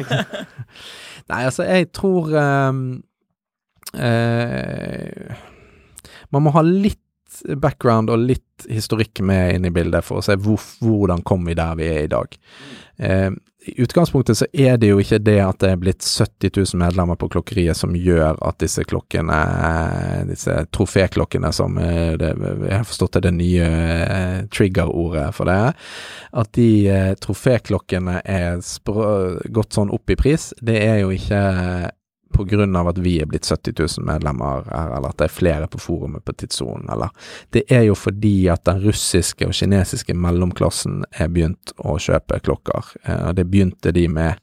[1.31, 2.83] Nei, altså, jeg tror um,
[3.95, 5.41] uh,
[6.33, 7.02] Man må ha litt
[7.55, 11.57] background og litt historikk med inn i bildet for å se hvor, hvordan kom vi
[11.57, 12.37] der vi er i dag.
[12.97, 13.31] Eh,
[13.65, 17.15] i utgangspunktet så er det jo ikke det at det er blitt 70 000 medlemmer
[17.19, 19.37] på klokkeriet som gjør at disse klokkene,
[20.27, 25.73] disse troféklokkene som det, jeg har forstått er det nye eh, trigger-ordet for det,
[26.43, 31.43] at de eh, troféklokkene er gått sånn opp i pris, det er jo ikke
[32.75, 36.25] av at vi er blitt 70 000 medlemmer, eller at det er flere på forumet
[36.25, 37.09] på tidssonen, eller
[37.49, 42.83] Det er jo fordi at den russiske og kinesiske mellomklassen er begynt å kjøpe klokker.
[43.03, 44.39] Eh, det begynte de med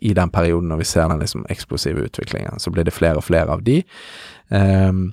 [0.00, 2.58] i den perioden når vi ser den liksom eksplosive utviklingen.
[2.58, 3.82] Så blir det flere og flere av de.
[4.48, 5.12] Um,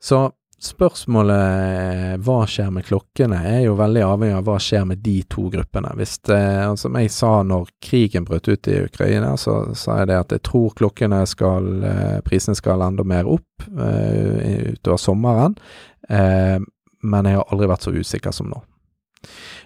[0.00, 0.30] så
[0.60, 5.46] Spørsmålet hva skjer med klokkene, er jo veldig avhengig av hva skjer med de to
[5.48, 5.94] gruppene.
[5.96, 6.36] Hvis det,
[6.66, 10.34] altså, Som jeg sa når krigen brøt ut i Ukraina, så sa jeg det at
[10.36, 15.56] jeg tror klokkene skal eh, Prisene skal enda mer opp uh, utover sommeren.
[16.10, 16.60] Uh,
[17.08, 18.60] men jeg har aldri vært så usikker som nå.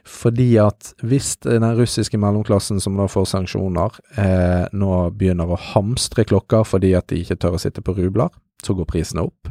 [0.06, 6.26] Fordi at hvis den russiske mellomklassen som da får sanksjoner, eh, nå begynner å hamstre
[6.28, 8.30] klokker fordi at de ikke tør å sitte på rubler,
[8.62, 9.50] så går prisene opp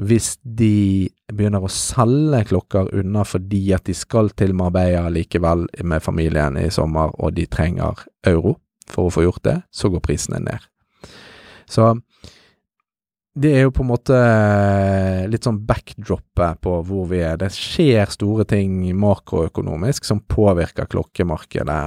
[0.00, 6.04] hvis de begynner å selge klokker unna fordi at de skal til Marbella likevel med
[6.04, 8.56] familien i sommer, og de trenger euro
[8.88, 10.68] for å få gjort det, så går prisene ned.
[11.68, 11.92] Så
[13.32, 14.16] det er jo på en måte
[15.32, 17.38] litt sånn backdroppet på hvor vi er.
[17.40, 21.82] Det skjer store ting makroøkonomisk som påvirker klokkemarkedet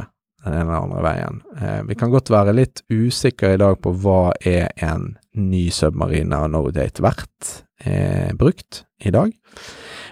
[0.45, 1.37] den ene eller andre veien.
[1.57, 6.45] Eh, vi kan godt være litt usikre i dag på hva er en ny submarina
[6.49, 9.33] No Date verdt eh, brukt i dag.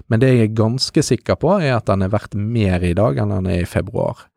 [0.08, 3.20] Men det jeg er ganske sikker på, er at den er verdt mer i dag
[3.20, 4.28] enn den er i februar,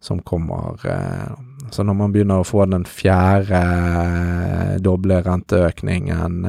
[0.00, 1.32] som kommer eh,
[1.70, 6.40] Så når man begynner å få den fjerde eh, doble renteøkningen,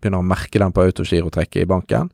[0.00, 2.08] begynner å merke den på autogirotrekket i banken,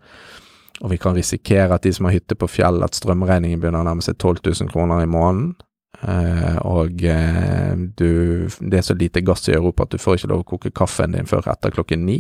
[0.83, 3.89] og vi kan risikere at de som har hytte på fjell, at strømregningen begynner å
[3.89, 5.55] nærme seg 12 000 kroner i måneden.
[5.97, 10.29] Uh, og uh, du, det er så lite gass i Europa at du får ikke
[10.29, 12.19] lov å koke kaffen din før etter klokken ni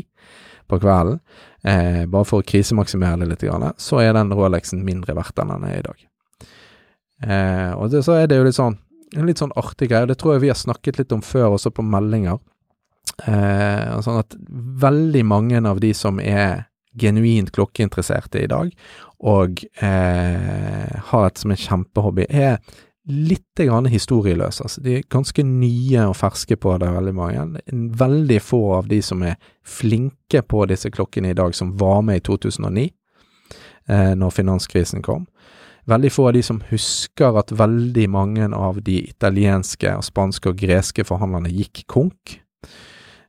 [0.68, 1.20] på kvelden.
[1.66, 3.46] Eh, bare for å krisemaksimere det litt,
[3.82, 6.04] så er den Rolexen mindre verdt enn den er i dag.
[7.26, 8.76] Eh, og det, så er det jo litt sånn
[9.14, 11.54] en litt sånn artig greie, og det tror jeg vi har snakket litt om før,
[11.56, 12.40] også på meldinger.
[13.24, 14.34] Eh, sånn at
[14.82, 18.72] veldig mange av de som er genuint klokkeinteresserte i dag,
[19.24, 22.58] og eh, har dette som en kjempehobby, er
[23.06, 24.64] litt grann historieløse.
[24.64, 27.62] Altså, de er ganske nye og ferske på det, veldig mange.
[28.00, 29.36] Veldig få av de som er
[29.66, 32.88] flinke på disse klokkene i dag, som var med i 2009,
[33.88, 35.26] eh, når finanskrisen kom.
[35.86, 40.58] Veldig få av de som husker at veldig mange av de italienske, og spanske og
[40.58, 42.40] greske forhandlerne gikk konk.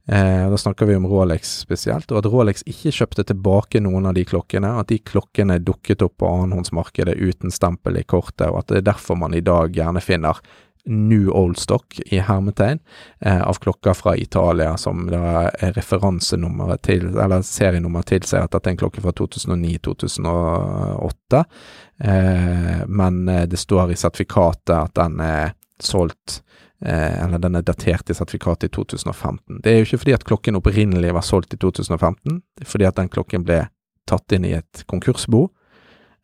[0.07, 4.15] Eh, da snakker vi om Rolex spesielt, og at Rolex ikke kjøpte tilbake noen av
[4.15, 4.77] de klokkene.
[4.79, 8.87] At de klokkene dukket opp på annenhåndsmarkedet uten stempel i kortet, og at det er
[8.93, 10.39] derfor man i dag gjerne finner
[10.87, 12.79] new old stock i hermetegn
[13.19, 18.69] eh, av klokker fra Italia som da er referansenummeret til, eller serienummeret tilsier at dette
[18.69, 21.43] er en klokke fra 2009-2008,
[21.99, 25.51] eh, men eh, det står i sertifikatet at den er
[25.83, 26.41] solgt
[26.85, 29.61] eller den er datert i sertifikatet i 2015.
[29.63, 32.85] Det er jo ikke fordi at klokken opprinnelig var solgt i 2015, det er fordi
[32.85, 33.63] at den klokken ble
[34.07, 35.47] tatt inn i et konkursbo.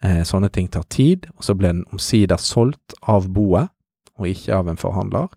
[0.04, 3.72] Eh, sånne ting tar tid, og så ble den omsider solgt av boet,
[4.20, 5.32] og ikke av en forhandler.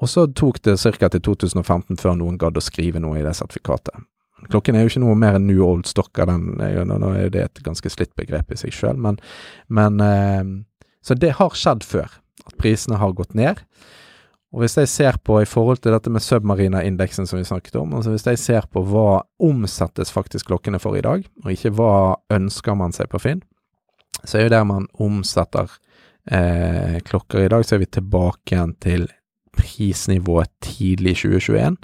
[0.00, 1.08] Og så tok det ca.
[1.12, 4.08] til 2015 før noen gadd å skrive noe i det sertifikatet.
[4.50, 7.44] Klokken er jo ikke noe mer enn new old stock av den, nå er det
[7.44, 9.20] et ganske slitt begrep i seg sjøl, men,
[9.68, 10.42] men eh,
[11.02, 12.10] Så det har skjedd før,
[12.46, 13.58] at prisene har gått ned.
[14.52, 17.94] Og hvis jeg ser på i forhold til dette med submarina-indeksen som vi snakket om,
[17.96, 21.94] altså hvis jeg ser på hva omsettes faktisk klokkene for i dag, og ikke hva
[22.36, 23.40] ønsker man seg på Finn,
[24.22, 25.72] så er jo der man omsetter
[26.28, 29.08] eh, klokker i dag, så er vi tilbake igjen til
[29.56, 31.80] prisnivået tidlig 2021.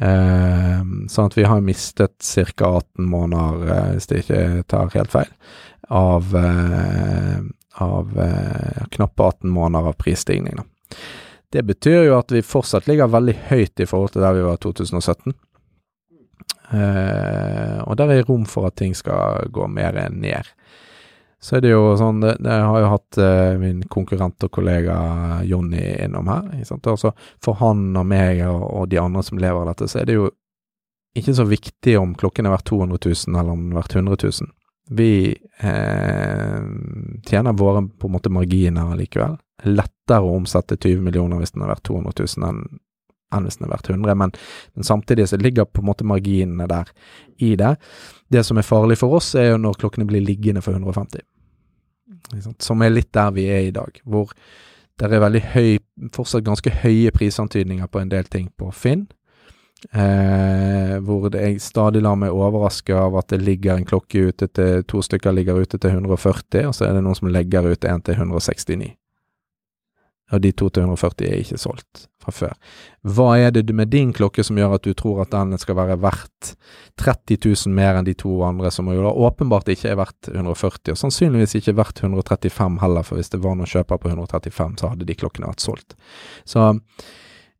[0.00, 2.68] Eh, sånn at vi har mistet ca.
[2.68, 5.32] 18 måneder, eh, hvis det ikke tar helt feil,
[5.88, 7.40] av, eh,
[7.80, 10.60] av eh, knappe 18 måneder av prisstigning.
[10.60, 10.68] Da.
[11.52, 14.56] Det betyr jo at vi fortsatt ligger veldig høyt i forhold til der vi var
[14.56, 15.34] i 2017.
[16.72, 20.48] Eh, og der er rom for at ting skal gå mer ned.
[21.42, 24.96] Så er det jo sånn, det, det har jo hatt eh, min konkurrent og kollega
[25.44, 26.48] Jonny innom her.
[26.62, 27.10] Altså,
[27.42, 30.16] for han og meg og, og, de andre som lever av dette, så er det
[30.20, 30.30] jo
[31.18, 34.22] ikke så viktig om klokken er verdt 200 000 eller om den er verdt 100
[34.22, 34.52] 000.
[34.90, 36.62] Vi eh,
[37.28, 41.72] tjener våre på en måte marginer likevel lettere å omsette 20 millioner hvis den har
[41.74, 42.62] vært 200 000 enn,
[43.32, 44.34] enn hvis den har vært 100, men,
[44.74, 46.90] men, samtidig så ligger på en måte marginene der
[47.38, 47.76] i det.
[48.32, 51.22] Det som er farlig for oss, er jo når klokkene blir liggende for 150,
[52.62, 54.34] som er litt der vi er i dag, hvor
[55.00, 55.70] det er veldig høy,
[56.14, 59.06] fortsatt ganske høye prisantydninger på en del ting på Finn.
[59.90, 64.84] Eh, hvor jeg stadig lar meg overraske av at det ligger en klokke ute til
[64.86, 68.04] to stykker ligger ute til 140, og så er det noen som legger ut en
[68.06, 68.92] til 169
[70.32, 72.52] og de to til 140 er ikke solgt fra før.
[73.04, 75.98] Hva er det med din klokke som gjør at du tror at den skal være
[76.00, 76.54] verdt
[77.00, 80.94] 30 000 mer enn de to andre, som jo da åpenbart ikke er verdt 140,
[80.94, 84.92] og sannsynligvis ikke verdt 135 heller, for hvis det var noen kjøper på 135, så
[84.94, 85.98] hadde de klokkene vært solgt.
[86.48, 86.70] Så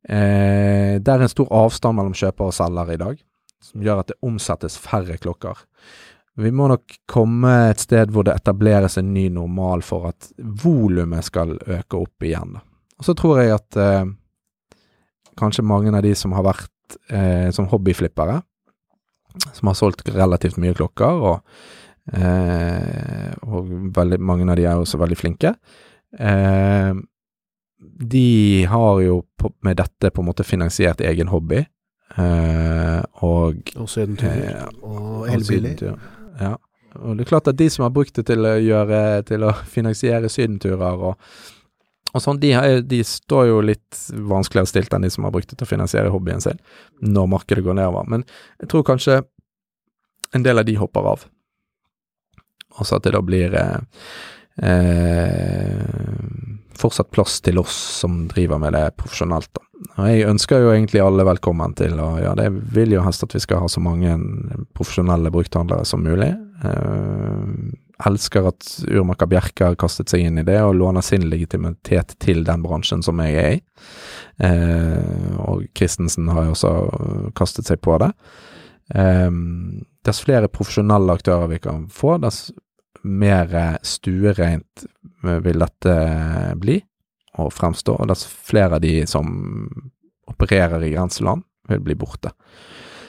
[0.08, 3.20] eh, det er en stor avstand mellom kjøper og selger i dag,
[3.62, 5.62] som gjør at det omsettes færre klokker.
[6.40, 11.26] Vi må nok komme et sted hvor det etableres en ny normal for at volumet
[11.26, 12.56] skal øke opp igjen.
[12.98, 14.08] Og så tror jeg at eh,
[15.38, 18.40] kanskje mange av de som har vært eh, som hobbyflippere,
[19.52, 21.56] som har solgt relativt mye klokker, og,
[22.16, 25.54] eh, og veldig, mange av de er også veldig flinke,
[26.18, 26.92] eh,
[27.82, 29.22] de har jo
[29.62, 31.64] med dette på en måte finansiert egen hobby.
[32.16, 34.66] Eh, og Og sydenturer.
[34.66, 35.72] eh, og elbiler.
[35.72, 35.98] sydentur.
[36.40, 36.56] Ja.
[37.00, 39.52] Og det er klart at de som har brukt det til å gjøre Til å
[39.64, 41.14] finansiere sydenturer og,
[42.12, 42.50] og sånn, de,
[42.84, 46.10] de står jo litt vanskeligere stilt enn de som har brukt det til å finansiere
[46.12, 46.58] hobbyen sin,
[47.00, 48.04] når markedet går nedover.
[48.12, 48.24] Men
[48.60, 49.22] jeg tror kanskje
[50.36, 51.24] en del av de hopper av.
[52.78, 53.80] Og så at det da blir eh,
[56.82, 59.48] fortsatt plass til oss som driver med det profesjonelt.
[59.54, 59.62] da.
[59.96, 63.34] Og jeg ønsker jo egentlig alle velkommen til og ja, det vil jo helst at
[63.34, 64.14] vi skal ha så mange
[64.76, 66.30] profesjonelle brukthandlere som mulig.
[66.62, 67.72] Eh,
[68.06, 72.42] elsker at urmaker Bjerke har kastet seg inn i det og låner sin legitimitet til
[72.46, 73.60] den bransjen som jeg er i.
[74.46, 76.74] Eh, og Christensen har jo også
[77.38, 78.12] kastet seg på det.
[78.94, 79.30] Eh,
[80.06, 82.48] dess flere profesjonelle aktører vi kan få, dess
[83.02, 84.86] mer stuereint
[85.22, 85.94] vil dette
[86.60, 86.80] bli
[87.40, 89.30] og fremstå, og dess flere av de som
[90.28, 92.32] opererer i grenseland, vil bli borte.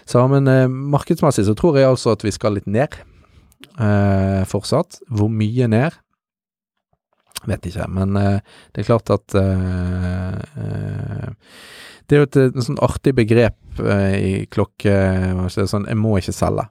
[0.05, 2.97] Så, men eh, markedsmessig så tror jeg altså at vi skal litt ned
[3.79, 4.99] eh, fortsatt.
[5.11, 5.95] Hvor mye ned?
[7.49, 8.39] Vet ikke, men eh,
[8.75, 11.31] det er klart at eh, eh
[12.03, 14.91] Det er jo et, et sånn artig begrep eh, i klokke...
[15.47, 16.65] Sånn, jeg må ikke selge.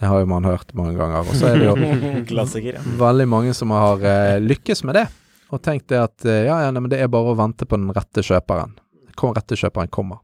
[0.00, 1.22] Det har jo man hørt mange ganger.
[1.22, 5.06] Og så er det jo veldig mange som har eh, lykkes med det,
[5.54, 7.78] og tenkt det at eh, ja, ja, nei, men det er bare å vente på
[7.78, 8.74] den rette kjøperen.
[9.14, 10.22] Kom, rette kjøperen kommer.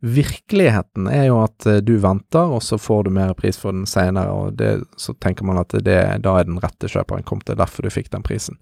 [0.00, 3.88] Virkeligheten er jo at eh, du venter, og så får du mer pris for den
[3.88, 7.56] senere, og det, så tenker man at det, da er den rette kjøperen kommet, det
[7.56, 8.60] er derfor du fikk den prisen.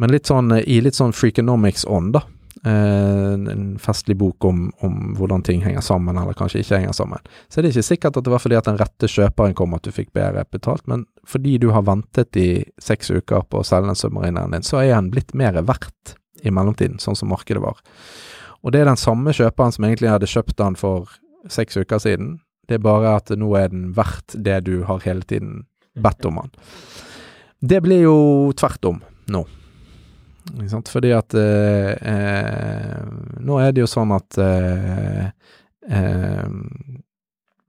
[0.00, 2.22] Men litt sånn, i litt sånn freakonomics-ånd, da,
[2.68, 7.22] en festlig bok om, om, hvordan ting henger sammen, eller kanskje ikke henger sammen.
[7.48, 9.86] Så er det ikke sikkert at det var fordi at den rette kjøperen kom at
[9.86, 12.50] du fikk bedre betalt, men fordi du har ventet i
[12.82, 16.52] seks uker på å selge den submarineren din, så er den blitt mer verdt i
[16.52, 17.80] mellomtiden, sånn som markedet var.
[18.60, 21.08] Og det er den samme kjøperen som egentlig hadde kjøpt den for
[21.48, 22.38] seks uker siden,
[22.68, 25.64] det er bare at nå er den verdt det du har hele tiden
[25.98, 26.52] bedt om den.
[27.60, 28.18] Det blir jo
[28.56, 29.00] tvert om
[29.32, 29.42] nå.
[30.90, 33.02] Fordi at eh, eh,
[33.40, 35.26] Nå er det jo sånn at eh,
[35.90, 36.48] eh,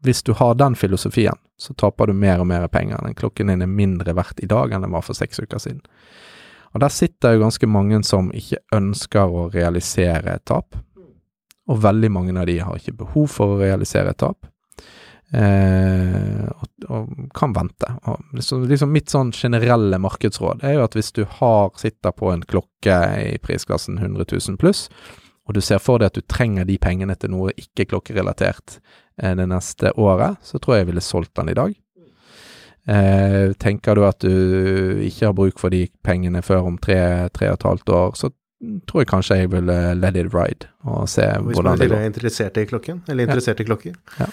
[0.02, 2.98] hvis du har den filosofien, så taper du mer og mer penger.
[3.06, 5.84] Den klokken din er mindre verdt i dag enn den var for seks uker siden.
[6.74, 10.78] Og der sitter jo ganske mange som ikke ønsker å realisere et tap.
[11.70, 14.48] Og veldig mange av de har ikke behov for å realisere et tap.
[15.32, 17.88] Eh, og, og, kan vente.
[18.10, 22.34] Og liksom, liksom mitt sånn generelle markedsråd er jo at hvis du har, sitter på
[22.34, 24.90] en klokke i prisklassen 100 000 pluss,
[25.48, 28.80] og du ser for deg at du trenger de pengene til noe ikke klokkerelatert
[29.22, 31.80] eh, det neste året, så tror jeg jeg ville solgt den i dag.
[32.92, 37.52] Eh, tenker du at du ikke har bruk for de pengene før om tre, tre
[37.54, 38.32] og et halvt år, så
[38.90, 41.88] tror jeg kanskje jeg ville let it ride og se og hvordan det går.
[41.88, 43.64] Hvis man er interessert i klokken, eller interessert ja.
[43.64, 43.96] i klokker.
[44.20, 44.28] Ja.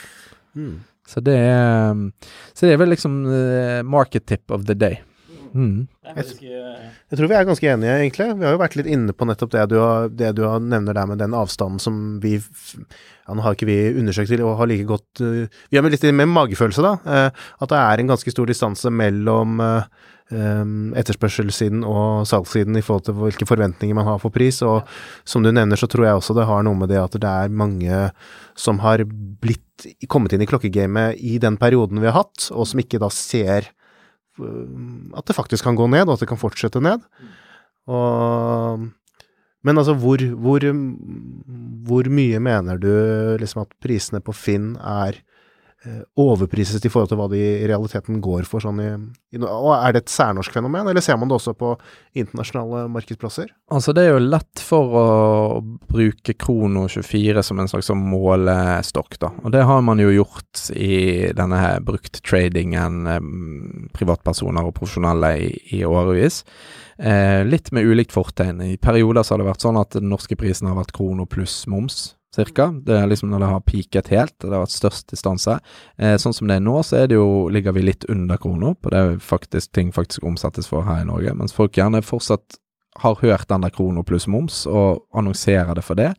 [0.57, 0.79] Mm.
[1.09, 1.95] Så det er
[2.55, 5.01] Så det er vel liksom uh, market tip of the day.
[5.55, 5.87] Mm.
[6.05, 8.27] Jeg, jeg, tror vi er ganske enige, egentlig.
[8.37, 10.97] Vi har jo vært litt inne på nettopp det du, har, det du har nevner
[10.97, 14.71] der med den avstanden som vi ja, Nå har ikke vi undersøkt til og har
[14.71, 16.95] like godt uh, Vi har litt med magefølelse, da.
[17.05, 22.83] Uh, at det er en ganske stor distanse mellom uh, um, etterspørselssiden og salgssiden i
[22.85, 24.61] forhold til hvilke forventninger man har for pris.
[24.67, 24.85] Og
[25.29, 27.49] som du nevner, så tror jeg også det har noe med det at det er
[27.49, 28.03] mange
[28.59, 32.83] som har blitt kommet inn i klokkegamet i den perioden vi har hatt, og som
[32.83, 33.73] ikke da ser
[34.39, 37.03] at det faktisk kan gå ned, og at det kan fortsette ned.
[37.91, 38.85] Og,
[39.65, 40.67] men altså, hvor, hvor,
[41.89, 42.93] hvor mye mener du
[43.41, 45.19] liksom at prisene på Finn er
[46.19, 48.89] overprises i forhold til hva de i realiteten går for sånn i,
[49.31, 51.71] i, Og er det et særnorsk fenomen, eller ser man det også på
[52.19, 53.53] internasjonale markedsplasser?
[53.71, 55.05] Altså, det er jo lett for å
[55.63, 59.31] bruke Krono 24 som en slags sånn målestokk, da.
[59.45, 63.33] Og det har man jo gjort i denne her brukt-tradingen, eh,
[63.95, 66.43] privatpersoner og profesjonelle, i, i årevis.
[66.99, 68.65] Eh, litt med ulikt fortegn.
[68.67, 71.63] I perioder så har det vært sånn at den norske prisen har vært krono pluss
[71.71, 72.69] moms cirka.
[72.85, 75.59] Det er liksom når det har peaket helt, det har vært størst distanse.
[75.97, 78.77] Eh, sånn som det er nå, så er det jo, ligger vi litt under kroner
[78.77, 81.35] på det faktisk, ting faktisk omsettes for her i Norge.
[81.39, 82.61] Mens folk gjerne fortsatt
[82.99, 86.13] har hørt den der kroner pluss moms, og annonserer det for det.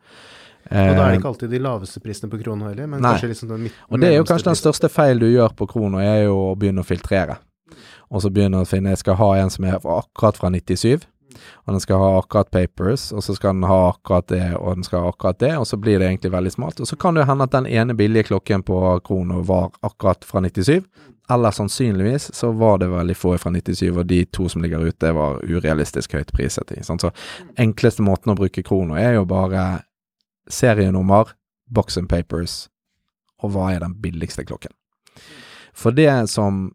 [0.69, 3.13] Og da er det eh, ikke alltid de laveste prisene på kroner heller, men Nei.
[3.15, 3.85] kanskje liksom den midten.
[3.89, 6.57] Og det er jo kanskje den største feil du gjør på kroner, er jo å
[6.59, 7.39] begynne å filtrere.
[8.09, 11.05] Og så begynne å finne Jeg skal ha en som er akkurat fra 97
[11.65, 14.87] og den skal ha akkurat papers, og så skal den ha akkurat det, og den
[14.87, 16.79] skal ha akkurat det, og så blir det egentlig veldig smalt.
[16.79, 20.41] Og så kan det hende at den ene billige klokken på Krono var akkurat fra
[20.41, 20.81] 97,
[21.29, 25.11] eller sannsynligvis så var det veldig få fra 97, og de to som ligger ute
[25.13, 26.81] var urealistisk høyt priset i.
[26.81, 27.11] Så
[27.57, 29.83] enkleste måten å bruke Krono er jo bare
[30.49, 31.35] serienummer,
[31.69, 32.63] box and papers,
[33.43, 34.73] og hva er den billigste klokken.
[35.77, 36.71] For det som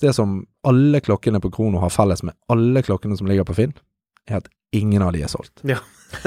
[0.00, 3.74] det som alle klokkene på Krono har felles med alle klokkene som ligger på Finn,
[4.28, 5.60] er at ingen av de er solgt.
[5.68, 5.78] Ja.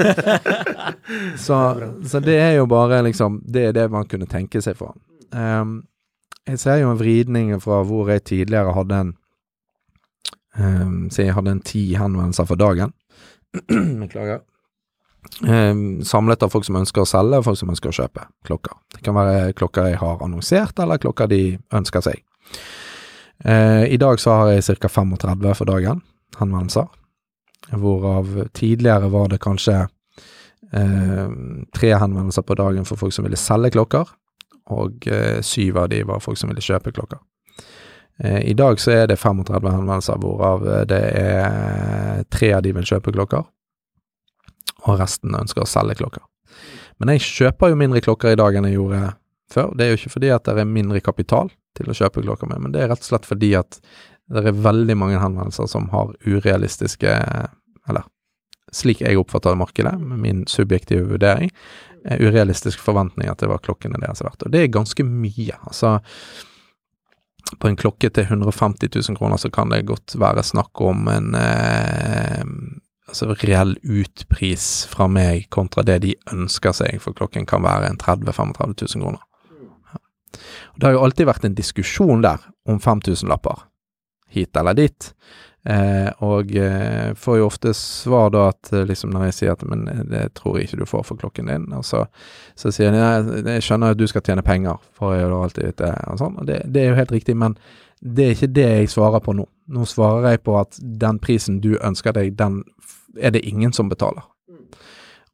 [1.46, 1.58] så,
[2.04, 4.92] så, det er jo bare liksom Det er det man kunne tenke seg for.
[5.32, 5.86] Um,
[6.48, 9.16] jeg ser jo en vridning fra hvor jeg tidligere hadde en
[10.58, 12.90] Um, så jeg hadde en ti henvendelser for dagen.
[14.02, 14.40] Beklager.
[15.44, 18.74] Um, samlet av folk som ønsker å selge, og folk som ønsker å kjøpe klokker.
[18.94, 21.42] Det kan være klokker jeg har annonsert, eller klokker de
[21.74, 22.24] ønsker seg.
[23.44, 24.88] Uh, I dag så har jeg ca.
[24.88, 26.02] 35 for dagen
[26.38, 26.86] henvendelser,
[27.70, 29.88] hvorav tidligere var det kanskje
[30.72, 31.30] eh,
[31.74, 34.08] tre henvendelser på dagen for folk som ville selge klokker,
[34.70, 37.18] og eh, syv av de var folk som ville kjøpe klokker.
[38.18, 43.12] I dag så er det 35 henvendelser, hvorav det er tre av de vil kjøpe
[43.14, 43.44] klokker,
[44.86, 46.24] og resten ønsker å selge klokker.
[46.98, 49.02] Men jeg kjøper jo mindre klokker i dag enn jeg gjorde
[49.54, 49.70] før.
[49.78, 52.62] Det er jo ikke fordi at det er mindre kapital til å kjøpe klokka med,
[52.64, 53.80] men det er rett og slett fordi at
[54.28, 57.12] det er veldig mange henvendelser som har urealistiske,
[57.88, 58.08] eller
[58.74, 61.52] slik jeg oppfatter det markedet, med min subjektive vurdering,
[62.04, 64.44] urealistiske forventninger til hva klokkene deres er verdt.
[64.44, 65.56] Og det er ganske mye.
[65.68, 65.98] Altså,
[67.58, 71.32] på en klokke til 150 000 kroner så kan det godt være snakk om en
[71.38, 72.44] eh,
[73.08, 78.00] altså reell utpris fra meg kontra det de ønsker seg, for klokken kan være en
[78.00, 79.24] 30 35 000 kroner.
[80.76, 83.66] Det har jo alltid vært en diskusjon der om 5000-lapper,
[84.34, 85.12] hit eller dit.
[85.68, 89.64] Eh, og eh, får jo ofte svar da at eh, liksom når jeg sier at
[89.68, 92.04] men eh, det tror jeg ikke du får for klokken din, og så,
[92.56, 95.74] så sier de jeg, jeg skjønner at du skal tjene penger, for jeg har alltid
[95.74, 97.58] ute og sånn, og det, det er jo helt riktig, men
[98.00, 99.44] det er ikke det jeg svarer på nå.
[99.74, 102.62] Nå svarer jeg på at den prisen du ønsker deg, den
[103.18, 104.24] er det ingen som betaler.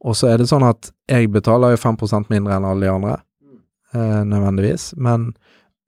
[0.04, 3.18] Og så er det sånn at jeg betaler jo 5% mindre enn alle de andre,
[3.94, 5.32] nødvendigvis, men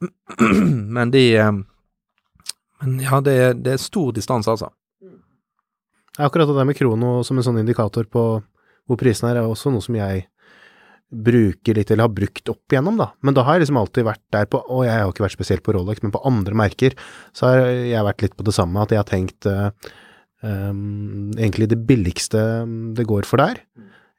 [0.97, 1.53] Men de eh,
[2.83, 4.71] Men ja, det er, det er stor distanse, altså.
[6.21, 8.25] Akkurat det der med krono som en sånn indikator på
[8.87, 10.27] hvor prisen er, er også noe som jeg
[11.07, 13.09] bruker litt, eller har brukt opp igjennom, da.
[13.25, 15.65] Men da har jeg liksom alltid vært der på, og jeg har ikke vært spesielt
[15.67, 16.95] på Rolex, men på andre merker,
[17.37, 21.81] så har jeg vært litt på det samme, at jeg har tenkt um, egentlig det
[21.89, 22.43] billigste
[22.99, 23.61] det går for der.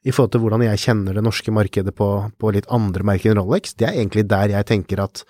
[0.08, 2.08] I forhold til hvordan jeg kjenner det norske markedet på,
[2.39, 3.76] på litt andre merker enn Rolex.
[3.76, 5.24] Det er egentlig der jeg tenker at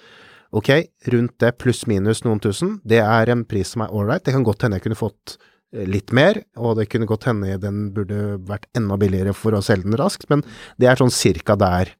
[0.55, 0.69] ok,
[1.13, 4.25] rundt det pluss-minus noen tusen, det er en pris som er ålreit.
[4.27, 5.37] Det kan godt hende jeg kunne fått
[5.73, 9.63] eh, litt mer, og det kunne godt hende den burde vært enda billigere for å
[9.65, 10.45] selge den raskt, men
[10.77, 11.95] det er sånn cirka der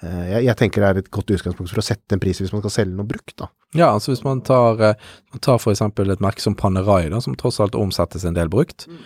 [0.00, 2.62] jeg, jeg, tenker det er et godt utgangspunkt for å sette en pris hvis man
[2.62, 3.50] skal selge noe brukt, da.
[3.76, 7.20] Ja, altså hvis man tar, eh, man tar for eksempel et merke som Panerai, da,
[7.22, 9.02] som tross alt omsettes en del brukt, mm.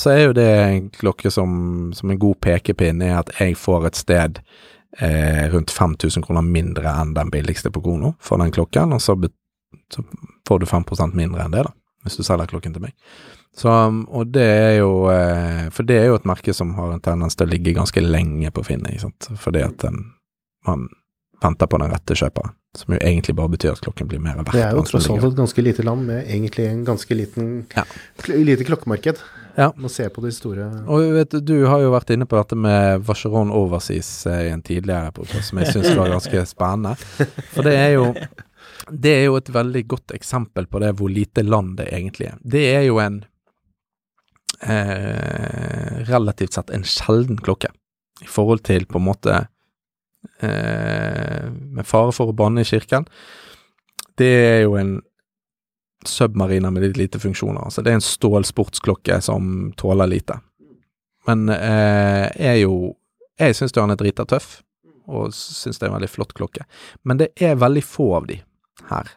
[0.00, 1.52] så er jo det en klokke som,
[1.94, 4.40] som en god pekepinn er at jeg får et sted
[4.98, 9.14] eh, rundt 5000 kroner mindre enn den billigste på Kono for den klokken, og så,
[9.92, 10.06] så
[10.48, 11.76] får du 5% mindre enn det, da,
[12.06, 12.96] hvis du selger klokken til meg.
[13.60, 13.70] Så,
[14.08, 14.90] og det er jo
[15.74, 18.52] For det er jo et merke som har en tendens til å ligge ganske lenge
[18.54, 20.04] på Finn, ikke sant, fordi at den
[20.66, 20.88] man
[21.42, 22.56] venter på den rette kjøperen.
[22.76, 24.52] Som jo egentlig bare betyr at klokken blir mer verdt.
[24.54, 27.82] Det er jo tross alt et ganske lite land med egentlig en ganske liten ja.
[28.30, 29.22] lite klokkemarked.
[29.56, 29.72] Ja.
[29.74, 33.02] Man ser på de store Og vet du, har jo vært inne på dette med
[33.08, 36.94] Vacheron Overseas eh, i en tidligere epoke, som jeg syns var ganske spennende.
[37.50, 38.06] For det er jo
[38.90, 42.38] det er jo et veldig godt eksempel på det hvor lite land det egentlig er.
[42.54, 43.20] Det er jo en
[44.62, 47.70] eh, relativt sett en sjelden klokke
[48.22, 49.36] i forhold til på en måte
[50.40, 53.06] med fare for å banne i kirken,
[54.20, 54.98] det er jo en
[56.06, 57.60] submariner med litt lite funksjoner.
[57.64, 60.38] Altså det er en stålsportsklokke som tåler lite.
[61.28, 62.96] Men eh, er jo
[63.40, 64.58] Jeg syns den er drita tøff,
[65.08, 66.66] og syns det er en veldig flott klokke.
[67.08, 68.36] Men det er veldig få av de
[68.90, 69.08] her.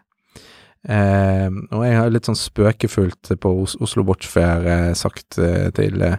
[0.88, 3.52] Eh, og jeg har litt sånn spøkefullt på
[3.84, 6.16] Oslo Watch eh, sagt eh, til eh,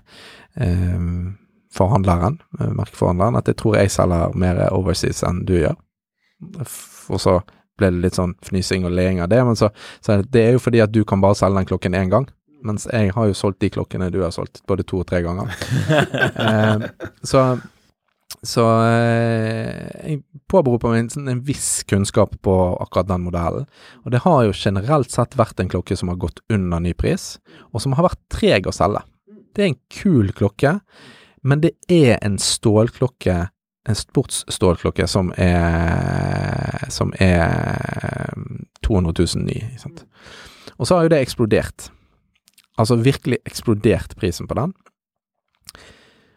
[1.75, 5.77] forhandleren, eh, merkeforhandleren, at jeg tror jeg selger mer overseas enn du gjør.
[7.13, 7.39] Og så
[7.79, 9.71] ble det litt sånn fnysing og leing av det, men så,
[10.05, 12.29] så det er jo fordi at du kan bare selge den klokken én gang.
[12.65, 15.51] Mens jeg har jo solgt de klokkene du har solgt, både to og tre ganger.
[16.47, 16.87] eh,
[17.27, 17.45] så
[18.45, 20.21] så eh, jeg
[20.51, 23.67] påberoper meg en, sånn, en, viss kunnskap på akkurat den modellen.
[24.05, 27.39] Og det har jo generelt sett vært en klokke som har gått under ny pris,
[27.73, 29.05] og som har vært treg å selge.
[29.55, 30.77] Det er en kul klokke.
[31.45, 33.37] Men det er en stålklokke,
[33.89, 38.33] en sportsstålklokke, som er som er
[38.83, 39.59] 200 000 ny.
[39.79, 40.05] Sant?
[40.77, 41.91] Og så har jo det eksplodert.
[42.79, 44.73] Altså virkelig eksplodert prisen på den.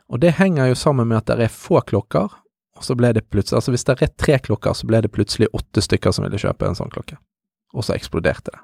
[0.07, 2.31] Og det henger jo sammen med at det er få klokker,
[2.77, 5.49] og så ble det plutselig Altså hvis det er tre klokker, så ble det plutselig
[5.53, 7.17] åtte stykker som ville kjøpe en sånn klokke.
[7.73, 8.61] Og så eksploderte det.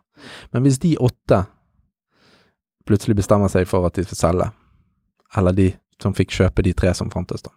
[0.54, 1.44] Men hvis de åtte
[2.88, 4.48] plutselig bestemmer seg for at de skal selge,
[5.36, 5.72] eller de
[6.04, 7.54] som fikk kjøpe de tre som fantes, da.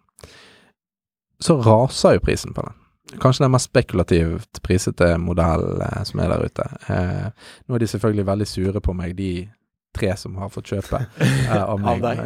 [1.43, 2.77] Så raser jo prisen på den.
[3.23, 6.65] Kanskje den mest spekulativt prisete modell eh, som er der ute.
[6.91, 9.47] Eh, nå er de selvfølgelig veldig sure på meg, de
[9.97, 12.05] tre som har fått kjøpe eh, av meg.
[12.05, 12.19] Av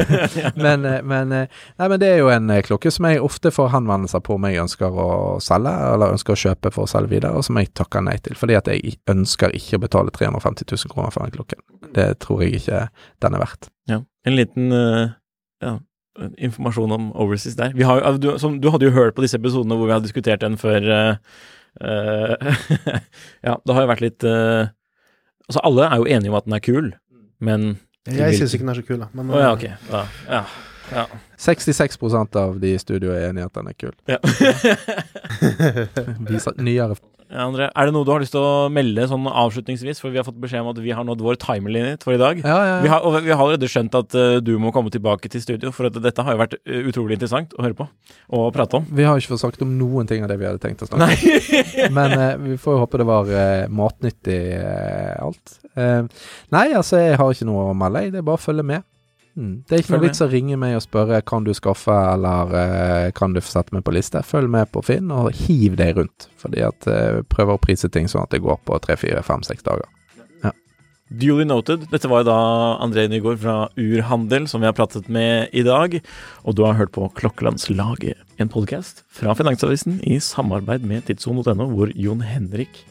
[0.66, 3.72] men, eh, men, eh, nei, men det er jo en klokke som jeg ofte får
[3.74, 5.10] henvendelser på om jeg ønsker å
[5.42, 8.38] selge, eller ønsker å kjøpe for å selge videre, og som jeg takker nei til.
[8.38, 11.62] Fordi at jeg ønsker ikke å betale 350 000 kroner for den klokken.
[11.96, 12.86] Det tror jeg ikke
[13.24, 13.70] den er verdt.
[13.90, 14.02] Ja.
[14.26, 15.16] En liten eh,
[15.64, 15.78] ja,
[16.40, 17.74] informasjon om Overseas der.
[17.76, 20.44] Vi har, du, som, du hadde jo hørt på disse episodene hvor vi har diskutert
[20.44, 21.16] den før eh,
[23.46, 24.72] Ja, det har jo vært litt uh,
[25.46, 26.88] Altså, alle er jo enige om at den er kul,
[27.38, 27.76] men
[28.08, 29.10] Jeg syns ikke den er så kul, da.
[29.14, 29.76] Men Å ja, okay.
[29.76, 29.92] ok.
[29.92, 30.00] Ja,
[30.38, 30.40] ja,
[30.92, 31.06] ja.
[31.40, 33.94] 66% av de i studio er enig i at den er kul.
[34.10, 34.20] ja.
[36.30, 36.96] Viser nyere
[37.26, 39.98] Ja, André, er det noe du har lyst til å melde sånn avslutningsvis?
[39.98, 42.38] For vi har fått beskjed om at vi har nådd vår timerlinje for i dag.
[42.38, 45.26] Ja, ja, Vi har, og vi har allerede skjønt at uh, du må komme tilbake
[45.32, 47.88] til studio, for at dette har jo vært eh, utrolig interessant å høre på
[48.38, 48.86] og prate om.
[48.94, 51.10] Vi har ikke fått sagt om noen ting av det vi hadde tenkt å snakke
[51.10, 51.94] om.
[51.98, 55.58] Men uh, vi får jo håpe det var uh, matnyttig eh, alt.
[55.76, 58.06] Nei, altså, jeg har ikke noe å melde.
[58.14, 58.86] Det er bare å følge med.
[59.36, 59.56] Mm.
[59.68, 62.54] Det er ikke Følg noe vits å ringe meg og spørre kan du skaffe, eller
[62.56, 64.22] eh, kan du sette meg på liste.
[64.24, 66.30] Følg med på Finn, og hiv deg rundt.
[66.40, 69.44] Fordi at eh, prøver å prise ting sånn at det går på tre, fire, fem,
[69.46, 69.86] seks dager.
[71.06, 71.84] Duly noted.
[71.92, 72.36] Dette var da
[72.82, 75.94] André Nygaard fra Urhandel som vi har pratet med i dag.
[76.42, 81.94] Og du har hørt på Klokkelandslaget, en podkast fra Finansavisen i samarbeid med tidsson.no, hvor
[81.94, 82.82] Jon Henrik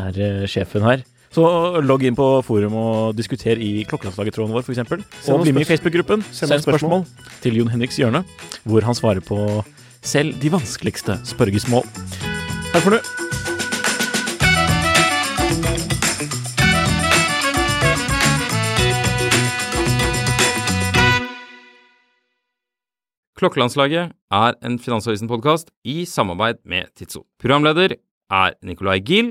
[0.00, 1.04] er eh, sjefen her.
[1.30, 1.46] Så
[1.86, 5.30] logg inn på forum og diskuter i Klokkelandslaget-tråden vår, f.eks.
[5.30, 6.24] Og bli med i Facebook-gruppen.
[6.34, 7.04] Send Send spørsmål.
[7.06, 8.24] spørsmål til Jon Henriks hjørne,
[8.66, 9.38] hvor han svarer på
[10.02, 11.86] selv de vanskeligste spørgesmål.
[12.72, 13.02] Takk for nå.
[23.40, 27.22] Klokkelandslaget er en Finansavisen-podkast i samarbeid med Tidso.
[27.40, 27.94] Programleder
[28.30, 29.30] er Nicolai Giel